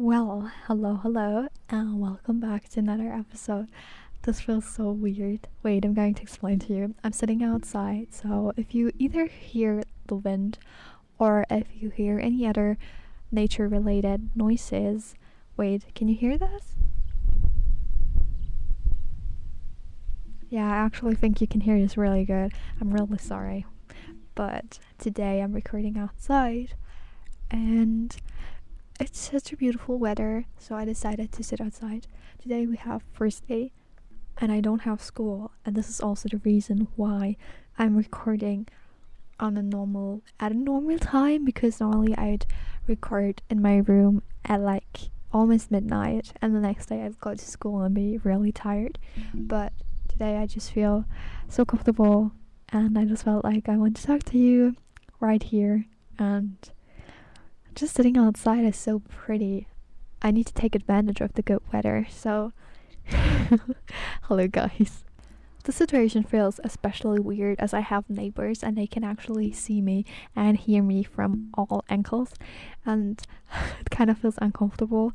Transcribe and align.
Well, 0.00 0.52
hello, 0.68 0.94
hello, 1.02 1.48
and 1.68 1.98
welcome 1.98 2.38
back 2.38 2.68
to 2.68 2.78
another 2.78 3.12
episode. 3.12 3.66
This 4.22 4.40
feels 4.40 4.64
so 4.64 4.92
weird. 4.92 5.48
Wait, 5.64 5.84
I'm 5.84 5.92
going 5.92 6.14
to 6.14 6.22
explain 6.22 6.60
to 6.60 6.72
you. 6.72 6.94
I'm 7.02 7.10
sitting 7.10 7.42
outside, 7.42 8.14
so 8.14 8.52
if 8.56 8.76
you 8.76 8.92
either 8.96 9.26
hear 9.26 9.82
the 10.06 10.14
wind 10.14 10.58
or 11.18 11.44
if 11.50 11.66
you 11.74 11.90
hear 11.90 12.20
any 12.20 12.46
other 12.46 12.78
nature 13.32 13.66
related 13.66 14.30
noises, 14.36 15.16
wait, 15.56 15.92
can 15.96 16.06
you 16.06 16.14
hear 16.14 16.38
this? 16.38 16.76
Yeah, 20.48 20.72
I 20.72 20.76
actually 20.76 21.16
think 21.16 21.40
you 21.40 21.48
can 21.48 21.62
hear 21.62 21.76
this 21.76 21.96
really 21.96 22.24
good. 22.24 22.52
I'm 22.80 22.92
really 22.92 23.18
sorry. 23.18 23.66
But 24.36 24.78
today 24.96 25.40
I'm 25.40 25.54
recording 25.54 25.98
outside 25.98 26.74
and 27.50 28.16
it's 28.98 29.30
such 29.30 29.52
a 29.52 29.56
beautiful 29.56 29.98
weather, 29.98 30.46
so 30.58 30.74
I 30.74 30.84
decided 30.84 31.30
to 31.32 31.44
sit 31.44 31.60
outside. 31.60 32.06
Today 32.40 32.66
we 32.66 32.76
have 32.76 33.02
first 33.12 33.46
day 33.46 33.72
and 34.38 34.50
I 34.50 34.60
don't 34.60 34.80
have 34.80 35.02
school, 35.02 35.52
and 35.64 35.74
this 35.74 35.88
is 35.88 36.00
also 36.00 36.28
the 36.28 36.38
reason 36.38 36.88
why 36.96 37.36
I'm 37.78 37.96
recording 37.96 38.68
on 39.40 39.56
a 39.56 39.62
normal 39.62 40.22
at 40.40 40.50
a 40.50 40.56
normal 40.56 40.98
time 40.98 41.44
because 41.44 41.80
normally 41.80 42.16
I'd 42.16 42.44
record 42.88 43.40
in 43.48 43.62
my 43.62 43.76
room 43.78 44.22
at 44.44 44.60
like 44.60 45.10
almost 45.32 45.70
midnight 45.70 46.32
and 46.42 46.54
the 46.54 46.60
next 46.60 46.86
day 46.86 47.02
I'd 47.02 47.20
go 47.20 47.34
to 47.34 47.44
school 47.44 47.82
and 47.82 47.94
be 47.94 48.18
really 48.24 48.50
tired. 48.50 48.98
But 49.32 49.72
today 50.08 50.38
I 50.38 50.46
just 50.46 50.72
feel 50.72 51.04
so 51.48 51.64
comfortable 51.64 52.32
and 52.70 52.98
I 52.98 53.04
just 53.04 53.24
felt 53.24 53.44
like 53.44 53.68
I 53.68 53.76
want 53.76 53.96
to 53.96 54.02
talk 54.02 54.24
to 54.24 54.38
you 54.38 54.74
right 55.20 55.42
here 55.42 55.86
and 56.18 56.56
just 57.78 57.94
sitting 57.94 58.16
outside 58.16 58.64
is 58.64 58.76
so 58.76 58.98
pretty. 59.08 59.68
I 60.20 60.32
need 60.32 60.46
to 60.46 60.52
take 60.52 60.74
advantage 60.74 61.20
of 61.20 61.34
the 61.34 61.42
good 61.42 61.60
weather. 61.72 62.06
So, 62.10 62.52
hello, 64.22 64.48
guys. 64.48 65.04
The 65.62 65.70
situation 65.70 66.24
feels 66.24 66.58
especially 66.64 67.20
weird 67.20 67.60
as 67.60 67.72
I 67.72 67.80
have 67.80 68.10
neighbors 68.10 68.64
and 68.64 68.76
they 68.76 68.88
can 68.88 69.04
actually 69.04 69.52
see 69.52 69.80
me 69.80 70.04
and 70.34 70.56
hear 70.56 70.82
me 70.82 71.04
from 71.04 71.50
all 71.54 71.84
angles, 71.88 72.34
and 72.84 73.22
it 73.80 73.90
kind 73.90 74.10
of 74.10 74.18
feels 74.18 74.38
uncomfortable. 74.42 75.12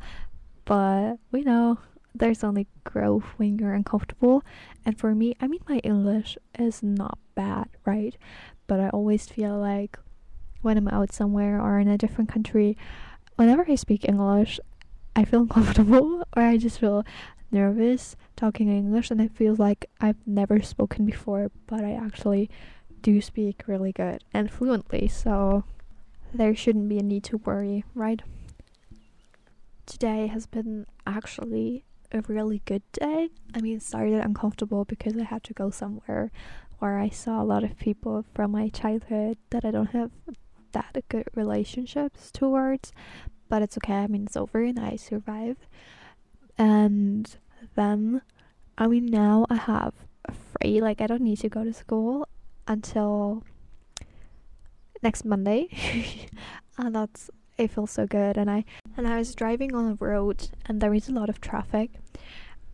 But 0.63 1.15
we 1.31 1.41
know 1.41 1.79
there's 2.15 2.45
only 2.45 2.67
growth 2.85 3.25
when 3.35 3.59
you're 3.59 3.73
uncomfortable, 3.73 4.41
and 4.85 4.97
for 4.97 5.13
me, 5.13 5.35
I 5.41 5.47
mean, 5.47 5.61
my 5.67 5.79
English 5.79 6.37
is 6.57 6.81
not 6.81 7.17
bad, 7.35 7.67
right? 7.83 8.15
But 8.67 8.79
I 8.79 8.87
always 8.89 9.27
feel 9.27 9.57
like 9.57 9.97
when 10.63 10.77
I'm 10.77 10.87
out 10.87 11.11
somewhere 11.11 11.61
or 11.61 11.79
in 11.79 11.87
a 11.87 11.97
different 11.97 12.31
country, 12.31 12.77
whenever 13.35 13.65
I 13.69 13.75
speak 13.75 14.07
English, 14.07 14.59
I 15.15 15.25
feel 15.25 15.41
uncomfortable 15.47 16.23
or 16.35 16.43
I 16.43 16.57
just 16.57 16.79
feel 16.79 17.05
nervous 17.51 18.15
talking 18.35 18.67
English 18.67 19.11
and 19.11 19.21
it 19.21 19.35
feels 19.35 19.59
like 19.59 19.85
I've 20.01 20.25
never 20.25 20.61
spoken 20.61 21.05
before, 21.05 21.51
but 21.67 21.83
I 21.83 21.93
actually 21.93 22.49
do 23.01 23.21
speak 23.21 23.63
really 23.67 23.91
good 23.91 24.23
and 24.33 24.49
fluently, 24.49 25.07
so 25.07 25.65
there 26.33 26.55
shouldn't 26.55 26.89
be 26.89 26.97
a 26.97 27.03
need 27.03 27.23
to 27.25 27.37
worry, 27.37 27.83
right? 27.93 28.21
Today 29.85 30.27
has 30.27 30.47
been 30.47 30.87
actually 31.05 31.83
a 32.11 32.21
really 32.21 32.61
good 32.65 32.83
day. 32.93 33.29
I 33.53 33.61
mean, 33.61 33.77
it 33.77 33.83
started 33.83 34.23
uncomfortable 34.23 34.85
because 34.85 35.17
I 35.17 35.23
had 35.23 35.43
to 35.43 35.53
go 35.53 35.69
somewhere 35.69 36.31
where 36.79 36.97
I 36.97 37.09
saw 37.09 37.41
a 37.41 37.45
lot 37.45 37.63
of 37.63 37.77
people 37.77 38.25
from 38.33 38.51
my 38.51 38.69
childhood 38.69 39.37
that 39.49 39.65
I 39.65 39.71
don't 39.71 39.91
have 39.91 40.11
that 40.73 41.03
good 41.09 41.27
relationships 41.35 42.31
towards, 42.31 42.91
but 43.49 43.61
it's 43.61 43.77
okay. 43.77 43.93
I 43.93 44.07
mean, 44.07 44.23
it's 44.23 44.37
over 44.37 44.61
and 44.61 44.79
I 44.79 44.95
survived. 44.95 45.65
And 46.57 47.35
then, 47.75 48.21
I 48.77 48.87
mean, 48.87 49.07
now 49.07 49.45
I 49.49 49.55
have 49.55 49.93
a 50.25 50.33
free, 50.33 50.81
like, 50.81 51.01
I 51.01 51.07
don't 51.07 51.21
need 51.21 51.39
to 51.39 51.49
go 51.49 51.63
to 51.63 51.73
school 51.73 52.27
until 52.67 53.43
next 55.01 55.25
Monday. 55.25 55.69
and 56.77 56.95
that's, 56.95 57.29
it 57.57 57.71
feels 57.71 57.91
so 57.91 58.05
good. 58.05 58.37
And 58.37 58.49
I, 58.49 58.65
and 58.97 59.07
I 59.07 59.17
was 59.17 59.35
driving 59.35 59.75
on 59.75 59.91
a 59.91 59.95
road 59.95 60.49
and 60.65 60.81
there 60.81 60.93
is 60.93 61.09
a 61.09 61.13
lot 61.13 61.29
of 61.29 61.41
traffic. 61.41 61.91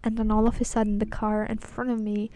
And 0.03 0.17
then 0.17 0.31
all 0.31 0.47
of 0.47 0.61
a 0.61 0.65
sudden, 0.65 0.99
the 0.99 1.05
car 1.05 1.43
in 1.43 1.57
front 1.57 1.89
of 1.89 1.99
me, 1.99 2.31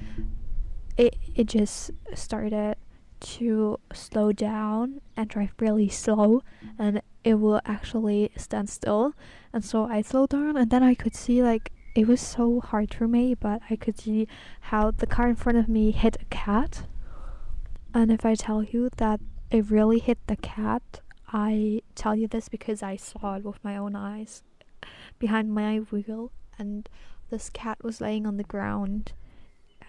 it, 0.98 1.16
it 1.36 1.46
just 1.46 1.92
started 2.14 2.76
to 3.24 3.80
slow 3.94 4.32
down 4.32 5.02
and 5.18 5.30
drive 5.30 5.54
really 5.60 5.90
slow 5.90 6.44
and 6.78 7.02
it 7.24 7.36
will 7.36 7.62
actually 7.66 8.32
stand 8.38 8.70
still. 8.70 9.14
And 9.52 9.64
so 9.64 9.86
I 9.86 10.02
slowed 10.02 10.30
down 10.30 10.58
and 10.58 10.70
then 10.70 10.84
I 10.84 10.94
could 10.94 11.16
see 11.16 11.42
like 11.42 11.72
it 11.96 12.08
was 12.08 12.22
so 12.22 12.60
hard 12.60 12.94
for 12.94 13.08
me 13.08 13.34
but 13.34 13.62
I 13.70 13.76
could 13.76 14.00
see 14.00 14.28
how 14.62 14.92
the 14.92 15.08
car 15.08 15.30
in 15.30 15.36
front 15.36 15.58
of 15.58 15.70
me 15.70 15.92
hit 15.92 16.18
a 16.22 16.26
cat. 16.26 16.86
And 17.94 18.12
if 18.12 18.26
I 18.26 18.36
tell 18.36 18.64
you 18.64 18.90
that 18.98 19.20
it 19.52 19.72
really 19.72 20.00
hit 20.00 20.20
the 20.28 20.36
cat 20.36 21.02
I 21.32 21.82
tell 21.96 22.16
you 22.16 22.28
this 22.28 22.48
because 22.48 22.84
I 22.84 22.96
saw 22.96 23.38
it 23.38 23.44
with 23.44 23.64
my 23.64 23.76
own 23.76 23.96
eyes 23.96 24.44
behind 25.18 25.54
my 25.54 25.78
wheel 25.78 26.32
and 26.60 26.88
this 27.32 27.50
cat 27.50 27.84
was 27.84 28.00
laying 28.00 28.28
on 28.28 28.38
the 28.38 28.44
ground 28.44 29.14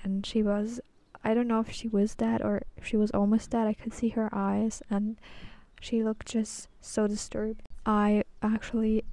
and 0.03 0.25
she 0.25 0.43
was 0.43 0.81
I 1.25 1.35
don't 1.35 1.49
know 1.49 1.61
if 1.61 1.73
she 1.73 1.89
was 1.89 2.15
dead 2.15 2.43
or 2.43 2.63
if 2.77 2.87
she 2.87 2.97
was 2.97 3.11
almost 3.13 3.51
dead. 3.51 3.67
I 3.67 3.75
could 3.75 3.95
see 3.95 4.11
her 4.11 4.29
eyes 4.33 4.83
and 4.91 5.19
she 5.81 6.05
looked 6.05 6.27
just 6.27 6.69
so 6.81 7.07
disturbed. 7.07 7.63
I 7.87 8.25
actually 8.43 9.05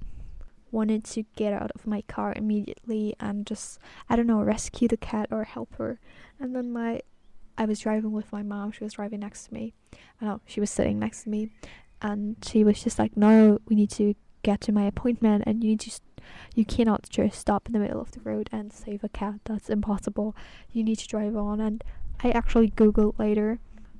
wanted 0.70 1.04
to 1.04 1.24
get 1.36 1.52
out 1.52 1.70
of 1.74 1.86
my 1.86 2.02
car 2.02 2.32
immediately 2.34 3.14
and 3.20 3.46
just 3.46 3.78
I 4.08 4.16
don't 4.16 4.26
know 4.26 4.42
rescue 4.42 4.88
the 4.88 4.96
cat 4.96 5.28
or 5.30 5.44
help 5.44 5.74
her. 5.76 6.00
And 6.40 6.54
then 6.56 6.72
my 6.72 7.02
I 7.56 7.66
was 7.66 7.80
driving 7.80 8.12
with 8.12 8.32
my 8.32 8.42
mom. 8.42 8.72
She 8.72 8.84
was 8.84 8.94
driving 8.94 9.20
next 9.20 9.46
to 9.46 9.54
me. 9.54 9.74
I 10.20 10.24
know 10.24 10.40
she 10.46 10.60
was 10.60 10.70
sitting 10.70 10.98
next 10.98 11.24
to 11.24 11.28
me, 11.28 11.50
and 12.00 12.36
she 12.44 12.64
was 12.64 12.82
just 12.82 12.98
like, 12.98 13.16
"No, 13.16 13.58
we 13.68 13.76
need 13.76 13.90
to 13.90 14.14
get 14.42 14.60
to 14.62 14.72
my 14.72 14.84
appointment, 14.84 15.44
and 15.46 15.62
you 15.62 15.76
just 15.76 16.02
you 16.54 16.64
cannot 16.64 17.08
just 17.10 17.38
stop 17.38 17.66
in 17.66 17.72
the 17.72 17.78
middle 17.78 18.00
of 18.00 18.12
the 18.12 18.20
road 18.20 18.48
and 18.52 18.72
save 18.72 19.04
a 19.04 19.08
cat. 19.08 19.40
That's 19.44 19.68
impossible. 19.68 20.34
You 20.72 20.82
need 20.82 20.98
to 21.00 21.06
drive 21.06 21.36
on." 21.36 21.60
And 21.60 21.84
I 22.22 22.30
actually 22.30 22.70
googled 22.70 23.18
later. 23.18 23.58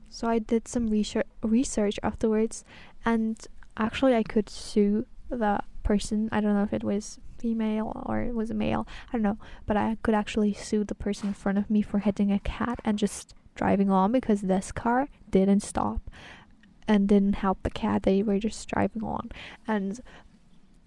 So 0.09 0.29
I 0.29 0.39
did 0.39 0.69
some 0.69 0.89
research 0.89 1.27
research 1.43 1.99
afterwards 2.03 2.65
and 3.05 3.37
actually 3.77 4.15
I 4.15 4.23
could 4.23 4.49
sue 4.49 5.07
the 5.31 5.61
person. 5.83 6.29
I 6.31 6.41
don't 6.41 6.55
know 6.55 6.63
if 6.63 6.73
it 6.73 6.85
was 6.85 7.19
female 7.39 8.03
or 8.07 8.21
it 8.21 8.35
was 8.35 8.51
a 8.51 8.55
male. 8.55 8.87
I 9.09 9.13
don't 9.13 9.23
know, 9.23 9.39
but 9.67 9.77
I 9.77 9.97
could 10.03 10.15
actually 10.15 10.53
sue 10.53 10.85
the 10.85 10.95
person 10.95 11.29
in 11.29 11.35
front 11.35 11.59
of 11.59 11.71
me 11.71 11.83
for 11.83 11.99
hitting 11.99 12.31
a 12.31 12.39
cat 12.39 12.79
and 12.85 12.99
just 12.99 13.35
driving 13.55 13.91
on 13.91 14.13
because 14.13 14.43
this 14.43 14.71
car 14.71 15.09
didn't 15.31 15.61
stop 15.61 16.11
and 16.87 17.09
didn't 17.09 17.37
help 17.37 17.63
the 17.63 17.71
cat. 17.71 18.03
They 18.03 18.23
were 18.23 18.39
just 18.39 18.69
driving 18.69 19.03
on 19.03 19.31
and 19.67 20.01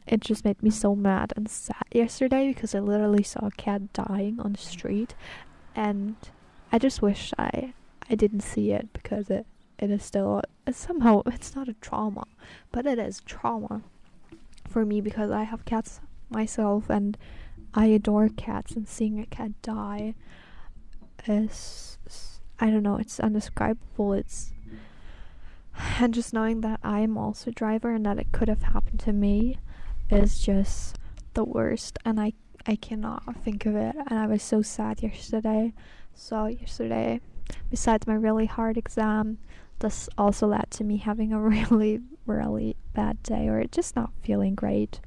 it 0.08 0.22
just 0.22 0.46
made 0.46 0.62
me 0.62 0.70
so 0.70 0.96
mad 0.96 1.34
and 1.36 1.50
sad 1.50 1.84
yesterday 1.92 2.54
because 2.54 2.76
I 2.76 2.80
literally 2.80 3.24
saw 3.24 3.48
a 3.48 3.52
cat 3.52 3.92
dying 3.92 4.40
on 4.40 4.54
the 4.54 4.60
street 4.60 5.16
and 5.76 6.16
I 6.72 6.80
just 6.80 7.02
wish 7.02 7.34
I 7.38 7.74
I 8.10 8.16
didn't 8.16 8.42
see 8.42 8.72
it 8.72 8.92
because 8.94 9.30
it 9.30 9.46
it 9.78 9.92
is 9.92 10.04
still 10.04 10.42
it's 10.66 10.78
somehow 10.78 11.22
it's 11.26 11.56
not 11.56 11.70
a 11.70 11.74
trauma, 11.74 12.26
but 12.72 12.86
it 12.86 13.00
is 13.00 13.22
trauma 13.22 13.82
for 14.68 14.86
me 14.86 15.02
because 15.02 15.32
I 15.32 15.44
have 15.44 15.66
cats 15.66 16.02
myself 16.30 16.90
and 16.90 17.18
I 17.74 17.86
adore 17.88 18.30
cats 18.30 18.76
and 18.76 18.88
seeing 18.88 19.20
a 19.20 19.26
cat 19.26 19.52
die 19.62 20.16
is 21.28 21.98
I 22.60 22.70
don't 22.70 22.84
know, 22.84 22.98
it's 22.98 23.20
indescribable. 23.20 24.14
It's 24.14 24.54
and 26.00 26.14
just 26.14 26.34
knowing 26.34 26.62
that 26.62 26.80
I 26.84 27.02
am 27.02 27.18
also 27.18 27.52
a 27.52 27.54
driver 27.54 27.92
and 27.92 28.06
that 28.06 28.18
it 28.18 28.32
could 28.32 28.48
have 28.48 28.64
happened 28.64 29.00
to 29.02 29.14
me 29.14 29.58
is 30.10 30.40
just 30.40 30.98
the 31.34 31.44
worst 31.44 32.00
and 32.06 32.20
I 32.20 32.34
I 32.66 32.76
cannot 32.76 33.24
think 33.44 33.66
of 33.66 33.76
it 33.76 33.96
and 34.10 34.18
I 34.18 34.26
was 34.26 34.42
so 34.42 34.62
sad 34.62 35.04
yesterday 35.04 35.74
so, 36.16 36.48
yesterday, 36.48 37.22
besides 37.70 38.08
my 38.08 38.14
really 38.14 38.46
hard 38.46 38.78
exam, 38.78 39.38
this 39.80 40.10
also 40.18 40.48
led 40.48 40.72
to 40.72 40.84
me 40.84 40.98
having 40.98 41.34
a 41.34 41.40
really, 41.54 42.00
really 42.26 42.76
bad 42.94 43.22
day 43.24 43.48
or 43.48 43.64
just 43.66 43.96
not 43.96 44.12
feeling 44.24 44.56
great. 44.56 45.02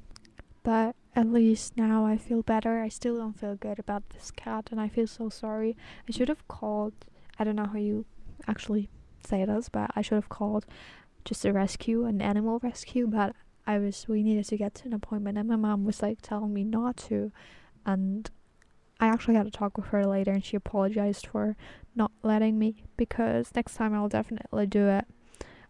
But 0.62 0.94
at 1.16 1.32
least 1.32 1.76
now 1.76 2.04
I 2.06 2.16
feel 2.16 2.42
better. 2.42 2.80
I 2.80 2.88
still 2.88 3.16
don't 3.16 3.38
feel 3.38 3.56
good 3.56 3.78
about 3.78 4.10
this 4.10 4.30
cat 4.30 4.68
and 4.70 4.80
I 4.80 4.88
feel 4.88 5.06
so 5.06 5.28
sorry. 5.28 5.76
I 6.08 6.12
should 6.12 6.28
have 6.28 6.46
called, 6.46 6.92
I 7.38 7.44
don't 7.44 7.56
know 7.56 7.66
how 7.66 7.78
you 7.78 8.04
actually 8.46 8.88
say 9.26 9.44
this, 9.44 9.68
but 9.68 9.90
I 9.96 10.02
should 10.02 10.16
have 10.16 10.28
called 10.28 10.66
just 11.24 11.44
a 11.44 11.52
rescue, 11.52 12.04
an 12.04 12.20
animal 12.20 12.60
rescue, 12.62 13.06
but 13.06 13.34
I 13.66 13.78
was 13.78 14.06
we 14.08 14.22
needed 14.22 14.46
to 14.46 14.56
get 14.56 14.74
to 14.76 14.86
an 14.86 14.94
appointment 14.94 15.38
and 15.38 15.48
my 15.48 15.56
mom 15.56 15.84
was 15.84 16.02
like 16.02 16.22
telling 16.22 16.54
me 16.54 16.64
not 16.64 16.96
to 17.08 17.32
and 17.84 18.30
I 19.00 19.08
actually 19.08 19.34
had 19.34 19.46
a 19.46 19.50
talk 19.50 19.76
with 19.76 19.86
her 19.86 20.04
later 20.06 20.32
and 20.32 20.44
she 20.44 20.56
apologized 20.56 21.26
for 21.26 21.56
not 21.94 22.10
letting 22.22 22.58
me 22.58 22.84
because 22.96 23.50
next 23.54 23.74
time 23.74 23.94
I'll 23.94 24.08
definitely 24.08 24.66
do 24.66 24.88
it. 24.88 25.04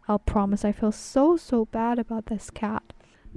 I'll 0.07 0.19
promise. 0.19 0.65
I 0.65 0.73
feel 0.73 0.93
so, 0.93 1.37
so 1.37 1.67
bad 1.67 1.99
about 1.99 2.27
this 2.27 2.51
cat. 2.51 2.83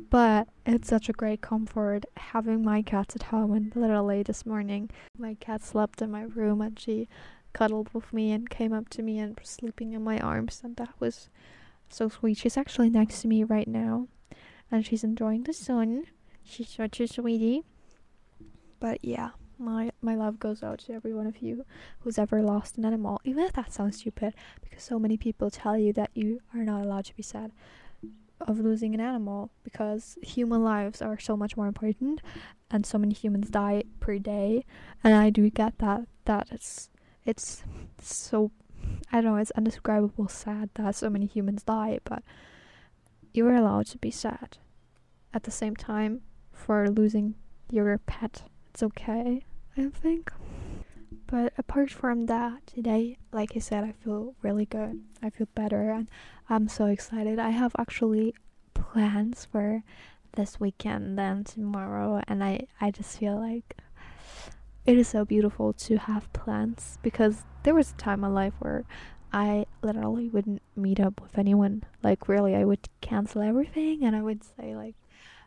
But 0.09 0.47
it's 0.65 0.87
such 0.87 1.09
a 1.09 1.13
great 1.13 1.41
comfort 1.41 2.05
having 2.15 2.63
my 2.63 2.81
cats 2.81 3.15
at 3.15 3.23
home. 3.23 3.51
And 3.51 3.75
literally 3.75 4.23
this 4.23 4.45
morning, 4.45 4.89
my 5.17 5.33
cat 5.35 5.61
slept 5.61 6.01
in 6.01 6.09
my 6.09 6.23
room 6.23 6.61
and 6.61 6.79
she 6.79 7.09
cuddled 7.51 7.89
with 7.93 8.13
me 8.13 8.31
and 8.31 8.49
came 8.49 8.71
up 8.71 8.87
to 8.89 9.01
me 9.01 9.19
and 9.19 9.37
was 9.37 9.49
sleeping 9.49 9.91
in 9.91 10.01
my 10.01 10.17
arms. 10.19 10.61
And 10.63 10.77
that 10.77 10.93
was 10.99 11.29
so 11.89 12.07
sweet. 12.07 12.37
She's 12.37 12.55
actually 12.55 12.89
next 12.89 13.21
to 13.21 13.27
me 13.27 13.43
right 13.43 13.67
now 13.67 14.07
and 14.71 14.85
she's 14.85 15.03
enjoying 15.03 15.43
the 15.43 15.53
sun. 15.53 16.05
She's 16.43 16.69
such 16.69 17.01
a 17.01 17.07
sweetie. 17.07 17.63
But 18.79 19.03
yeah, 19.03 19.31
my 19.61 19.91
my 20.01 20.15
love 20.15 20.39
goes 20.39 20.63
out 20.63 20.79
to 20.79 20.93
every 20.93 21.13
one 21.13 21.27
of 21.27 21.41
you 21.41 21.65
who's 22.01 22.17
ever 22.17 22.41
lost 22.41 22.77
an 22.77 22.85
animal. 22.85 23.21
Even 23.23 23.43
if 23.43 23.53
that 23.53 23.71
sounds 23.71 23.97
stupid, 23.97 24.33
because 24.61 24.83
so 24.83 24.99
many 24.99 25.17
people 25.17 25.49
tell 25.49 25.77
you 25.77 25.93
that 25.93 26.11
you 26.13 26.41
are 26.53 26.63
not 26.63 26.83
allowed 26.83 27.05
to 27.05 27.15
be 27.15 27.23
sad 27.23 27.51
of 28.47 28.59
losing 28.59 28.93
an 28.93 28.99
animal 28.99 29.51
because 29.63 30.17
human 30.21 30.63
lives 30.63 31.01
are 31.01 31.19
so 31.19 31.37
much 31.37 31.55
more 31.55 31.67
important 31.67 32.21
and 32.69 32.85
so 32.85 32.97
many 32.97 33.13
humans 33.13 33.49
die 33.49 33.83
per 33.99 34.17
day 34.17 34.65
and 35.03 35.13
I 35.13 35.29
do 35.29 35.49
get 35.49 35.77
that 35.79 36.07
that 36.25 36.47
it's 36.51 36.89
it's 37.25 37.63
so 38.01 38.51
I 39.11 39.21
don't 39.21 39.33
know 39.33 39.37
it's 39.37 39.51
undescribable 39.51 40.27
sad 40.27 40.69
that 40.75 40.95
so 40.95 41.09
many 41.09 41.25
humans 41.25 41.63
die 41.63 41.99
but 42.03 42.23
you 43.33 43.47
are 43.47 43.55
allowed 43.55 43.87
to 43.87 43.97
be 43.97 44.11
sad 44.11 44.57
at 45.33 45.43
the 45.43 45.51
same 45.51 45.75
time 45.75 46.21
for 46.51 46.89
losing 46.89 47.35
your 47.69 47.97
pet 47.99 48.43
it's 48.69 48.83
okay 48.83 49.43
I 49.77 49.89
think. 49.89 50.31
But 51.27 51.53
apart 51.57 51.89
from 51.91 52.25
that, 52.25 52.67
today, 52.67 53.17
like 53.31 53.53
I 53.55 53.59
said, 53.59 53.83
I 53.83 53.93
feel 54.03 54.35
really 54.41 54.65
good. 54.65 55.01
I 55.23 55.29
feel 55.29 55.47
better 55.55 55.91
and 55.91 56.09
I'm 56.49 56.67
so 56.67 56.87
excited. 56.87 57.39
I 57.39 57.51
have 57.51 57.73
actually 57.79 58.35
plans 58.73 59.47
for 59.49 59.83
this 60.33 60.59
weekend 60.59 61.19
and 61.19 61.45
tomorrow 61.45 62.21
and 62.27 62.43
I, 62.43 62.67
I 62.79 62.91
just 62.91 63.17
feel 63.17 63.37
like 63.39 63.77
it 64.85 64.97
is 64.97 65.07
so 65.07 65.23
beautiful 65.23 65.73
to 65.73 65.97
have 65.97 66.31
plans 66.33 66.97
because 67.01 67.43
there 67.63 67.75
was 67.75 67.91
a 67.91 67.95
time 67.95 68.23
in 68.23 68.31
my 68.31 68.43
life 68.43 68.53
where 68.59 68.83
I 69.31 69.65
literally 69.81 70.27
wouldn't 70.27 70.61
meet 70.75 70.99
up 70.99 71.21
with 71.21 71.37
anyone. 71.37 71.83
Like 72.03 72.27
really 72.27 72.55
I 72.55 72.65
would 72.65 72.89
cancel 72.99 73.41
everything 73.41 74.03
and 74.03 74.15
I 74.15 74.21
would 74.21 74.43
say 74.43 74.75
like 74.75 74.95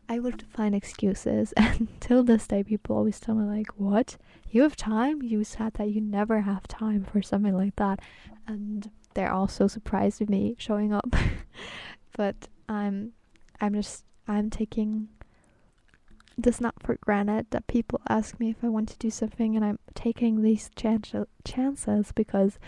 I 0.09 0.19
would 0.19 0.43
find 0.43 0.75
excuses, 0.75 1.53
and 1.56 1.89
till 2.01 2.23
this 2.23 2.47
day, 2.47 2.62
people 2.62 2.97
always 2.97 3.21
tell 3.21 3.35
me 3.35 3.45
like, 3.45 3.69
"What? 3.79 4.17
You 4.51 4.62
have 4.62 4.77
time? 4.77 5.23
You 5.23 5.45
said 5.45 5.75
that 5.75 5.91
you 5.91 6.01
never 6.01 6.43
have 6.43 6.69
time 6.69 7.05
for 7.05 7.23
something 7.23 7.56
like 7.56 7.77
that," 7.77 8.01
and 8.47 8.91
they're 9.15 9.33
all 9.33 9.49
so 9.49 9.69
surprised 9.69 10.21
with 10.21 10.29
me 10.29 10.56
showing 10.59 10.93
up. 10.93 11.15
but 12.17 12.49
I'm, 12.69 13.12
I'm 13.61 13.75
just, 13.75 14.05
I'm 14.29 14.51
taking 14.51 15.09
this 16.37 16.61
not 16.61 16.75
for 16.83 16.97
granted 16.97 17.47
that 17.51 17.67
people 17.69 18.01
ask 18.09 18.41
me 18.41 18.51
if 18.51 18.56
I 18.62 18.69
want 18.69 18.89
to 18.91 18.99
do 18.99 19.11
something, 19.11 19.56
and 19.56 19.65
I'm 19.65 19.79
taking 19.95 20.43
these 20.43 20.71
chance 20.77 21.15
chances 21.45 22.12
because 22.12 22.59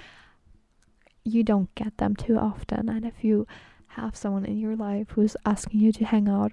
you 1.25 1.43
don't 1.43 1.75
get 1.75 1.99
them 1.99 2.15
too 2.17 2.39
often, 2.39 2.89
and 2.89 3.05
if 3.05 3.25
you 3.25 3.47
have 3.89 4.17
someone 4.17 4.45
in 4.45 4.59
your 4.59 4.77
life 4.77 5.09
who's 5.11 5.37
asking 5.45 5.81
you 5.81 5.91
to 5.91 6.05
hang 6.05 6.29
out 6.29 6.53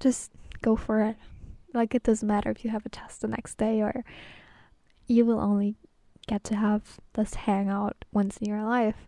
just 0.00 0.30
go 0.62 0.76
for 0.76 1.02
it. 1.02 1.16
Like, 1.72 1.94
it 1.94 2.02
doesn't 2.02 2.26
matter 2.26 2.50
if 2.50 2.64
you 2.64 2.70
have 2.70 2.86
a 2.86 2.88
test 2.88 3.20
the 3.20 3.28
next 3.28 3.56
day 3.56 3.82
or 3.82 4.04
you 5.06 5.24
will 5.24 5.40
only 5.40 5.76
get 6.26 6.44
to 6.44 6.56
have 6.56 6.98
this 7.14 7.34
hangout 7.34 8.04
once 8.12 8.38
in 8.38 8.48
your 8.48 8.62
life. 8.62 9.06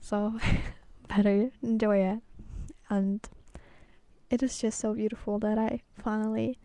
So, 0.00 0.38
better 1.08 1.50
enjoy 1.62 1.98
it. 1.98 2.18
And 2.88 3.28
it 4.30 4.42
is 4.42 4.58
just 4.58 4.78
so 4.78 4.94
beautiful 4.94 5.38
that 5.40 5.58
I 5.58 5.82
finally 5.98 6.58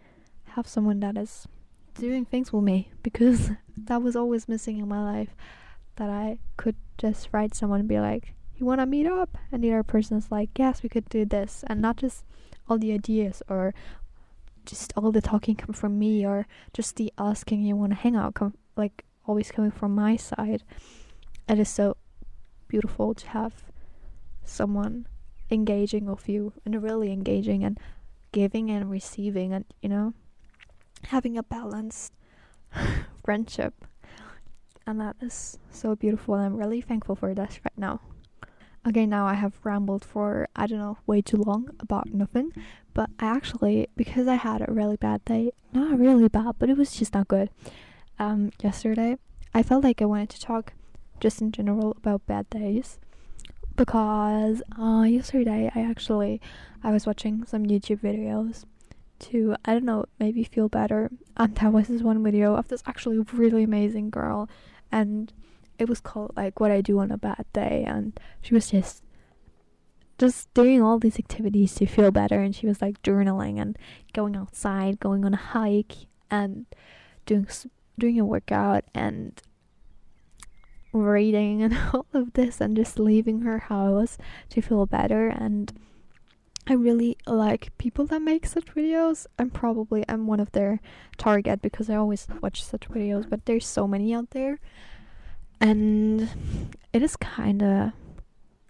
have 0.50 0.68
someone 0.68 1.00
that 1.02 1.18
is 1.18 1.48
doing 1.96 2.26
things 2.26 2.54
with 2.54 2.64
me 2.64 2.92
because 3.04 3.52
that 3.78 4.02
was 4.02 4.16
always 4.16 4.48
missing 4.48 4.78
in 4.78 4.88
my 4.88 5.04
life. 5.04 5.36
That 5.98 6.10
I 6.10 6.40
could 6.58 6.76
just 6.98 7.30
write 7.32 7.56
someone 7.56 7.82
and 7.82 7.90
be 7.90 8.00
like, 8.00 8.34
You 8.58 8.66
want 8.66 8.82
to 8.82 8.86
meet 8.86 9.08
up? 9.08 9.38
And 9.52 9.64
the 9.64 9.72
other 9.72 9.84
person 9.84 10.18
is 10.18 10.32
like, 10.32 10.50
Yes, 10.58 10.84
we 10.84 10.90
could 10.90 11.08
do 11.10 11.26
this. 11.26 11.64
And 11.68 11.82
not 11.82 11.98
just 11.98 12.26
all 12.68 12.78
the 12.78 12.92
ideas 12.92 13.42
or 13.48 13.74
just 14.66 14.94
all 14.98 15.12
the 15.12 15.22
talking 15.22 15.56
come 15.56 15.74
from 15.74 16.00
me 16.00 16.26
or 16.26 16.48
just 16.74 16.96
the 16.96 17.14
asking 17.18 17.62
you 17.62 17.76
want 17.76 17.92
to 17.92 17.98
hang 17.98 18.16
out 18.16 18.34
come 18.34 18.54
like 18.76 19.06
always 19.28 19.52
coming 19.52 19.72
from 19.72 19.96
my 19.96 20.16
side. 20.16 20.64
It 21.48 21.60
is 21.60 21.70
so 21.70 21.98
beautiful 22.68 23.14
to 23.14 23.28
have 23.30 23.64
someone 24.44 25.08
engaging 25.50 26.06
with 26.06 26.28
you 26.28 26.54
and 26.66 26.82
really 26.82 27.12
engaging 27.12 27.64
and 27.64 27.80
giving 28.32 28.70
and 28.70 28.90
receiving 28.90 29.54
and 29.54 29.66
you 29.82 29.90
know 29.90 30.14
having 31.08 31.38
a 31.38 31.44
balanced 31.44 32.14
friendship. 33.24 33.86
And 34.88 35.00
that 35.00 35.16
is 35.22 35.58
so 35.72 35.96
beautiful 35.96 36.36
and 36.36 36.46
i'm 36.46 36.56
really 36.56 36.80
thankful 36.80 37.16
for 37.16 37.34
this 37.34 37.60
right 37.64 37.78
now 37.78 38.02
Okay, 38.88 39.08
now 39.08 39.26
I 39.26 39.34
have 39.34 39.54
rambled 39.64 40.06
for, 40.06 40.48
I 40.56 40.68
don't 40.68 40.78
know, 40.78 41.00
way 41.08 41.22
too 41.22 41.38
long 41.38 41.70
about 41.80 42.14
nothing. 42.14 42.52
But 42.94 43.10
I 43.20 43.26
actually, 43.26 43.88
because 43.96 44.28
I 44.28 44.36
had 44.36 44.62
a 44.62 44.72
really 44.72 44.96
bad 44.96 45.26
day, 45.26 45.52
not 45.74 46.00
really 46.00 46.28
bad, 46.30 46.56
but 46.60 46.70
it 46.70 46.78
was 46.78 46.92
just 46.92 47.14
not 47.14 47.28
good. 47.28 47.50
Um, 48.20 48.52
yesterday, 48.62 49.18
I 49.54 49.64
felt 49.64 49.84
like 49.84 50.02
I 50.02 50.06
wanted 50.06 50.30
to 50.30 50.42
talk 50.42 50.74
just 51.20 51.42
in 51.42 51.52
general 51.52 51.96
about 51.98 52.28
bad 52.28 52.50
days. 52.52 53.00
Because 53.76 54.62
uh, 54.80 55.02
yesterday, 55.02 55.72
I 55.74 55.82
actually, 55.82 56.40
I 56.84 56.92
was 56.92 57.08
watching 57.08 57.44
some 57.46 57.66
YouTube 57.66 58.02
videos 58.02 58.66
to, 59.20 59.56
I 59.66 59.74
don't 59.74 59.84
know, 59.84 60.06
maybe 60.20 60.44
feel 60.44 60.70
better. 60.70 61.10
And 61.36 61.56
there 61.56 61.72
was 61.72 61.88
this 61.88 62.04
one 62.04 62.24
video 62.24 62.56
of 62.56 62.68
this 62.68 62.84
actually 62.86 63.18
really 63.34 63.64
amazing 63.64 64.12
girl. 64.12 64.48
And 64.92 65.34
it 65.78 65.90
was 65.90 66.00
called 66.00 66.34
like 66.36 66.60
what 66.60 66.72
I 66.72 66.82
do 66.82 67.00
on 67.00 67.12
a 67.12 67.18
bad 67.18 67.46
day 67.54 67.84
and 67.88 68.20
she 68.42 68.54
was 68.54 68.70
just 68.72 69.04
just 70.18 70.54
doing 70.54 70.82
all 70.82 70.98
these 70.98 71.20
activities 71.20 71.76
to 71.76 71.86
feel 71.86 72.12
better 72.12 72.42
and 72.42 72.56
she 72.56 72.68
was 72.68 72.82
like 72.82 73.02
journaling 73.02 73.60
and 73.60 73.78
going 74.14 74.36
outside, 74.36 75.00
going 75.00 75.26
on 75.26 75.34
a 75.34 75.38
hike 75.38 76.08
and 76.32 76.66
doing 77.26 77.48
doing 78.00 78.20
a 78.20 78.26
workout 78.26 78.86
and 78.94 79.42
reading 80.94 81.62
and 81.64 81.78
all 81.94 82.06
of 82.14 82.34
this 82.34 82.62
and 82.62 82.78
just 82.78 82.98
leaving 82.98 83.42
her 83.42 83.60
house 83.60 84.18
to 84.50 84.62
feel 84.62 84.86
better 84.86 85.28
and 85.28 85.74
I 86.68 86.74
really 86.74 87.16
like 87.28 87.78
people 87.78 88.08
that 88.08 88.24
make 88.24 88.48
such 88.48 88.66
videos. 88.74 89.28
I'm 89.38 89.52
probably 89.52 90.04
I'm 90.10 90.26
one 90.26 90.40
of 90.40 90.52
their 90.54 90.80
target 91.16 91.62
because 91.62 91.92
I 91.92 91.96
always 91.96 92.28
watch 92.42 92.64
such 92.64 92.90
videos, 92.90 93.30
but 93.30 93.46
there's 93.46 93.68
so 93.68 93.88
many 93.88 94.16
out 94.16 94.32
there 94.32 94.60
and 95.60 96.30
it 96.94 97.02
is 97.02 97.16
kind 97.16 97.62
of 97.64 97.92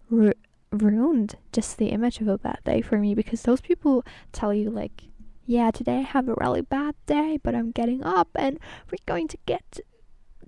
ru- 0.10 0.34
ruined 0.72 1.36
just 1.52 1.78
the 1.78 1.88
image 1.88 2.20
of 2.20 2.28
a 2.28 2.38
bad 2.38 2.60
day 2.66 2.82
for 2.82 2.98
me 2.98 3.16
because 3.16 3.44
those 3.44 3.62
people 3.62 4.04
tell 4.32 4.54
you 4.54 4.70
like 4.70 5.04
yeah 5.46 5.72
today 5.72 5.98
i 5.98 6.02
have 6.02 6.28
a 6.28 6.36
really 6.38 6.62
bad 6.62 6.96
day 7.06 7.40
but 7.42 7.56
i'm 7.56 7.72
getting 7.72 8.04
up 8.04 8.30
and 8.36 8.60
we're 8.92 8.98
going 9.06 9.28
to 9.28 9.38
get 9.46 9.80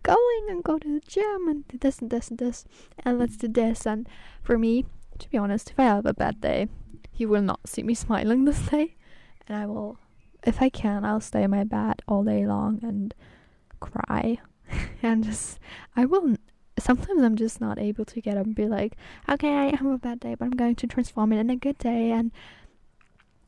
going 0.08 0.46
and 0.50 0.64
go 0.64 0.78
to 0.80 0.88
the 0.88 1.02
gym 1.06 1.48
and 1.48 1.66
this 1.82 2.00
and 2.00 2.10
this 2.10 2.30
and 2.30 2.40
this 2.40 2.66
and 3.04 3.20
let's 3.20 3.36
do 3.38 3.48
this. 3.48 3.86
And 3.86 4.08
for 4.42 4.58
me 4.58 4.86
to 5.20 5.30
be 5.30 5.38
honest 5.38 5.72
if 5.72 5.80
i 5.80 5.84
have 5.84 6.06
a 6.06 6.14
bad 6.14 6.40
day 6.40 6.68
you 7.16 7.28
will 7.28 7.42
not 7.42 7.68
see 7.68 7.84
me 7.84 7.94
smiling 8.06 8.46
this 8.46 8.60
day. 8.70 8.96
And 9.48 9.58
i 9.58 9.66
will 9.66 10.00
if 10.44 10.62
i 10.62 10.70
can 10.70 11.04
i'll 11.04 11.20
stay 11.20 11.44
in 11.44 11.52
my 11.52 11.64
bed 11.64 12.02
all 12.08 12.24
day 12.24 12.46
long 12.46 12.80
and 12.84 13.14
cry 13.80 14.38
and 15.04 15.24
just 15.24 15.60
I 15.96 16.06
will 16.06 16.36
sometimes 16.80 17.24
I'm 17.24 17.36
just 17.36 17.60
not 17.60 17.80
able 17.80 18.06
to 18.06 18.22
get 18.22 18.38
up 18.38 18.46
and 18.46 18.56
be 18.56 18.68
like, 18.68 18.96
okay, 19.28 19.54
I 19.56 19.76
have 19.76 19.86
a 19.86 19.98
bad 19.98 20.20
day, 20.20 20.36
but 20.36 20.46
I'm 20.46 20.52
going 20.52 20.76
to 20.76 20.88
transform 20.88 21.34
it 21.34 21.40
in 21.40 21.50
a 21.50 21.56
good 21.56 21.78
day 21.78 22.12
and 22.12 22.32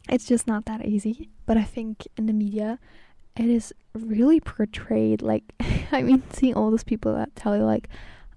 it's 0.09 0.25
just 0.25 0.47
not 0.47 0.65
that 0.65 0.85
easy. 0.85 1.29
But 1.45 1.57
I 1.57 1.63
think 1.63 2.07
in 2.17 2.25
the 2.25 2.33
media 2.33 2.79
it 3.35 3.45
is 3.45 3.73
really 3.93 4.39
portrayed 4.39 5.21
like 5.21 5.43
I 5.91 6.01
mean 6.01 6.23
seeing 6.31 6.55
all 6.55 6.71
those 6.71 6.83
people 6.83 7.13
that 7.15 7.35
tell 7.35 7.55
you 7.55 7.63
like 7.63 7.87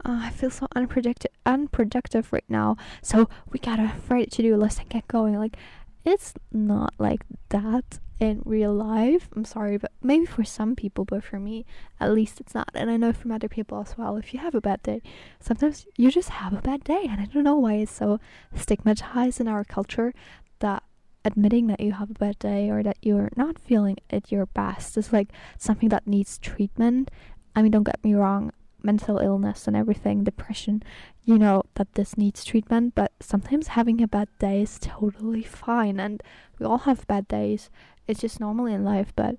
oh, 0.04 0.20
I 0.22 0.30
feel 0.30 0.50
so 0.50 0.66
unproductive 0.74 1.30
unproductive 1.46 2.32
right 2.32 2.44
now, 2.48 2.76
so 3.02 3.28
we 3.50 3.58
gotta 3.58 3.92
write 4.08 4.28
a 4.28 4.30
to 4.30 4.42
do 4.42 4.56
list 4.56 4.80
and 4.80 4.88
get 4.88 5.08
going. 5.08 5.38
Like 5.38 5.56
it's 6.04 6.34
not 6.52 6.94
like 6.98 7.24
that 7.50 8.00
in 8.20 8.42
real 8.44 8.72
life. 8.72 9.28
I'm 9.34 9.44
sorry, 9.44 9.78
but 9.78 9.90
maybe 10.02 10.26
for 10.26 10.44
some 10.44 10.76
people, 10.76 11.04
but 11.04 11.24
for 11.24 11.40
me, 11.40 11.66
at 11.98 12.12
least 12.12 12.40
it's 12.40 12.54
not. 12.54 12.70
And 12.74 12.90
I 12.90 12.96
know 12.96 13.12
from 13.12 13.32
other 13.32 13.48
people 13.48 13.80
as 13.80 13.98
well, 13.98 14.16
if 14.16 14.32
you 14.32 14.40
have 14.40 14.54
a 14.54 14.60
bad 14.60 14.82
day, 14.82 15.02
sometimes 15.40 15.86
you 15.96 16.10
just 16.10 16.28
have 16.28 16.52
a 16.52 16.62
bad 16.62 16.84
day. 16.84 17.06
And 17.08 17.20
I 17.20 17.24
don't 17.26 17.44
know 17.44 17.56
why 17.56 17.74
it's 17.74 17.92
so 17.92 18.20
stigmatized 18.54 19.40
in 19.40 19.48
our 19.48 19.64
culture 19.64 20.14
that 20.60 20.84
admitting 21.24 21.66
that 21.68 21.80
you 21.80 21.92
have 21.92 22.10
a 22.10 22.14
bad 22.14 22.38
day 22.38 22.70
or 22.70 22.82
that 22.82 22.96
you're 23.02 23.30
not 23.36 23.58
feeling 23.58 23.96
at 24.10 24.30
your 24.30 24.46
best 24.46 24.96
is 24.96 25.12
like 25.12 25.28
something 25.58 25.88
that 25.88 26.06
needs 26.06 26.38
treatment. 26.38 27.10
I 27.54 27.62
mean, 27.62 27.72
don't 27.72 27.82
get 27.84 28.02
me 28.04 28.14
wrong, 28.14 28.52
mental 28.84 29.18
illness 29.18 29.66
and 29.66 29.76
everything, 29.76 30.24
depression, 30.24 30.82
you 31.24 31.38
know 31.38 31.62
that 31.74 31.94
this 31.94 32.16
needs 32.16 32.44
treatment, 32.44 32.94
but 32.94 33.12
sometimes 33.20 33.68
having 33.68 34.02
a 34.02 34.08
bad 34.08 34.28
day 34.38 34.62
is 34.62 34.78
totally 34.80 35.42
fine 35.42 36.00
and 36.00 36.22
we 36.58 36.66
all 36.66 36.78
have 36.78 37.06
bad 37.06 37.28
days. 37.28 37.70
It's 38.06 38.20
just 38.20 38.40
normal 38.40 38.66
in 38.66 38.84
life, 38.84 39.12
but 39.14 39.36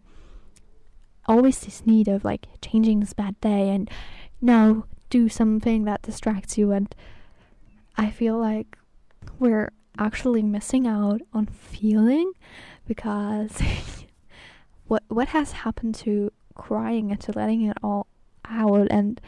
always 1.25 1.59
this 1.59 1.85
need 1.85 2.07
of 2.07 2.23
like 2.23 2.47
changing 2.62 3.00
this 3.00 3.13
bad 3.13 3.39
day 3.41 3.69
and 3.69 3.89
now 4.41 4.85
do 5.09 5.29
something 5.29 5.85
that 5.85 6.01
distracts 6.01 6.57
you 6.57 6.71
and 6.71 6.93
I 7.95 8.09
feel 8.09 8.38
like 8.38 8.77
we're 9.39 9.71
actually 9.97 10.41
missing 10.41 10.88
out 10.88 11.21
on 11.33 11.45
feeling 11.45 12.31
because 12.88 13.62
what 14.88 15.03
what 15.07 15.29
has 15.29 15.51
happened 15.51 15.95
to 15.95 16.31
crying 16.55 17.12
and 17.12 17.19
to 17.21 17.31
letting 17.31 17.63
it 17.63 17.77
all 17.83 18.07
out 18.50 18.88
and 18.89 19.19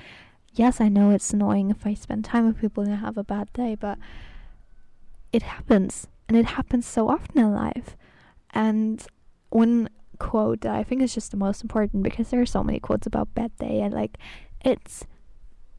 yes 0.53 0.79
i 0.79 0.87
know 0.87 1.11
it's 1.11 1.33
annoying 1.33 1.69
if 1.69 1.85
i 1.85 1.93
spend 1.93 2.23
time 2.23 2.45
with 2.45 2.59
people 2.59 2.83
and 2.83 2.93
I 2.93 2.97
have 2.97 3.17
a 3.17 3.23
bad 3.23 3.51
day 3.53 3.75
but 3.75 3.97
it 5.31 5.43
happens 5.43 6.07
and 6.27 6.37
it 6.37 6.45
happens 6.45 6.85
so 6.85 7.09
often 7.09 7.37
in 7.37 7.53
life. 7.53 7.95
And 8.53 9.05
one 9.49 9.89
quote 10.17 10.61
that 10.61 10.73
i 10.73 10.81
think 10.81 11.01
is 11.01 11.13
just 11.13 11.31
the 11.31 11.37
most 11.37 11.61
important 11.61 12.01
because 12.01 12.29
there 12.29 12.39
are 12.39 12.45
so 12.45 12.63
many 12.63 12.79
quotes 12.79 13.05
about 13.05 13.33
bad 13.35 13.51
day 13.57 13.81
and 13.81 13.93
like 13.93 14.17
it's 14.63 15.05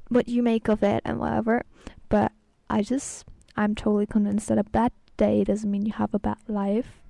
what 0.08 0.28
you 0.28 0.42
make 0.42 0.68
of 0.68 0.82
it 0.82 1.00
and 1.06 1.18
whatever 1.18 1.64
but 2.10 2.32
i 2.68 2.82
just 2.82 3.24
i'm 3.56 3.74
totally 3.74 4.04
convinced 4.04 4.48
that 4.48 4.58
a 4.58 4.64
bad 4.64 4.92
day 5.16 5.42
doesn't 5.42 5.70
mean 5.70 5.86
you 5.86 5.92
have 5.92 6.12
a 6.12 6.18
bad 6.18 6.36
life 6.48 7.00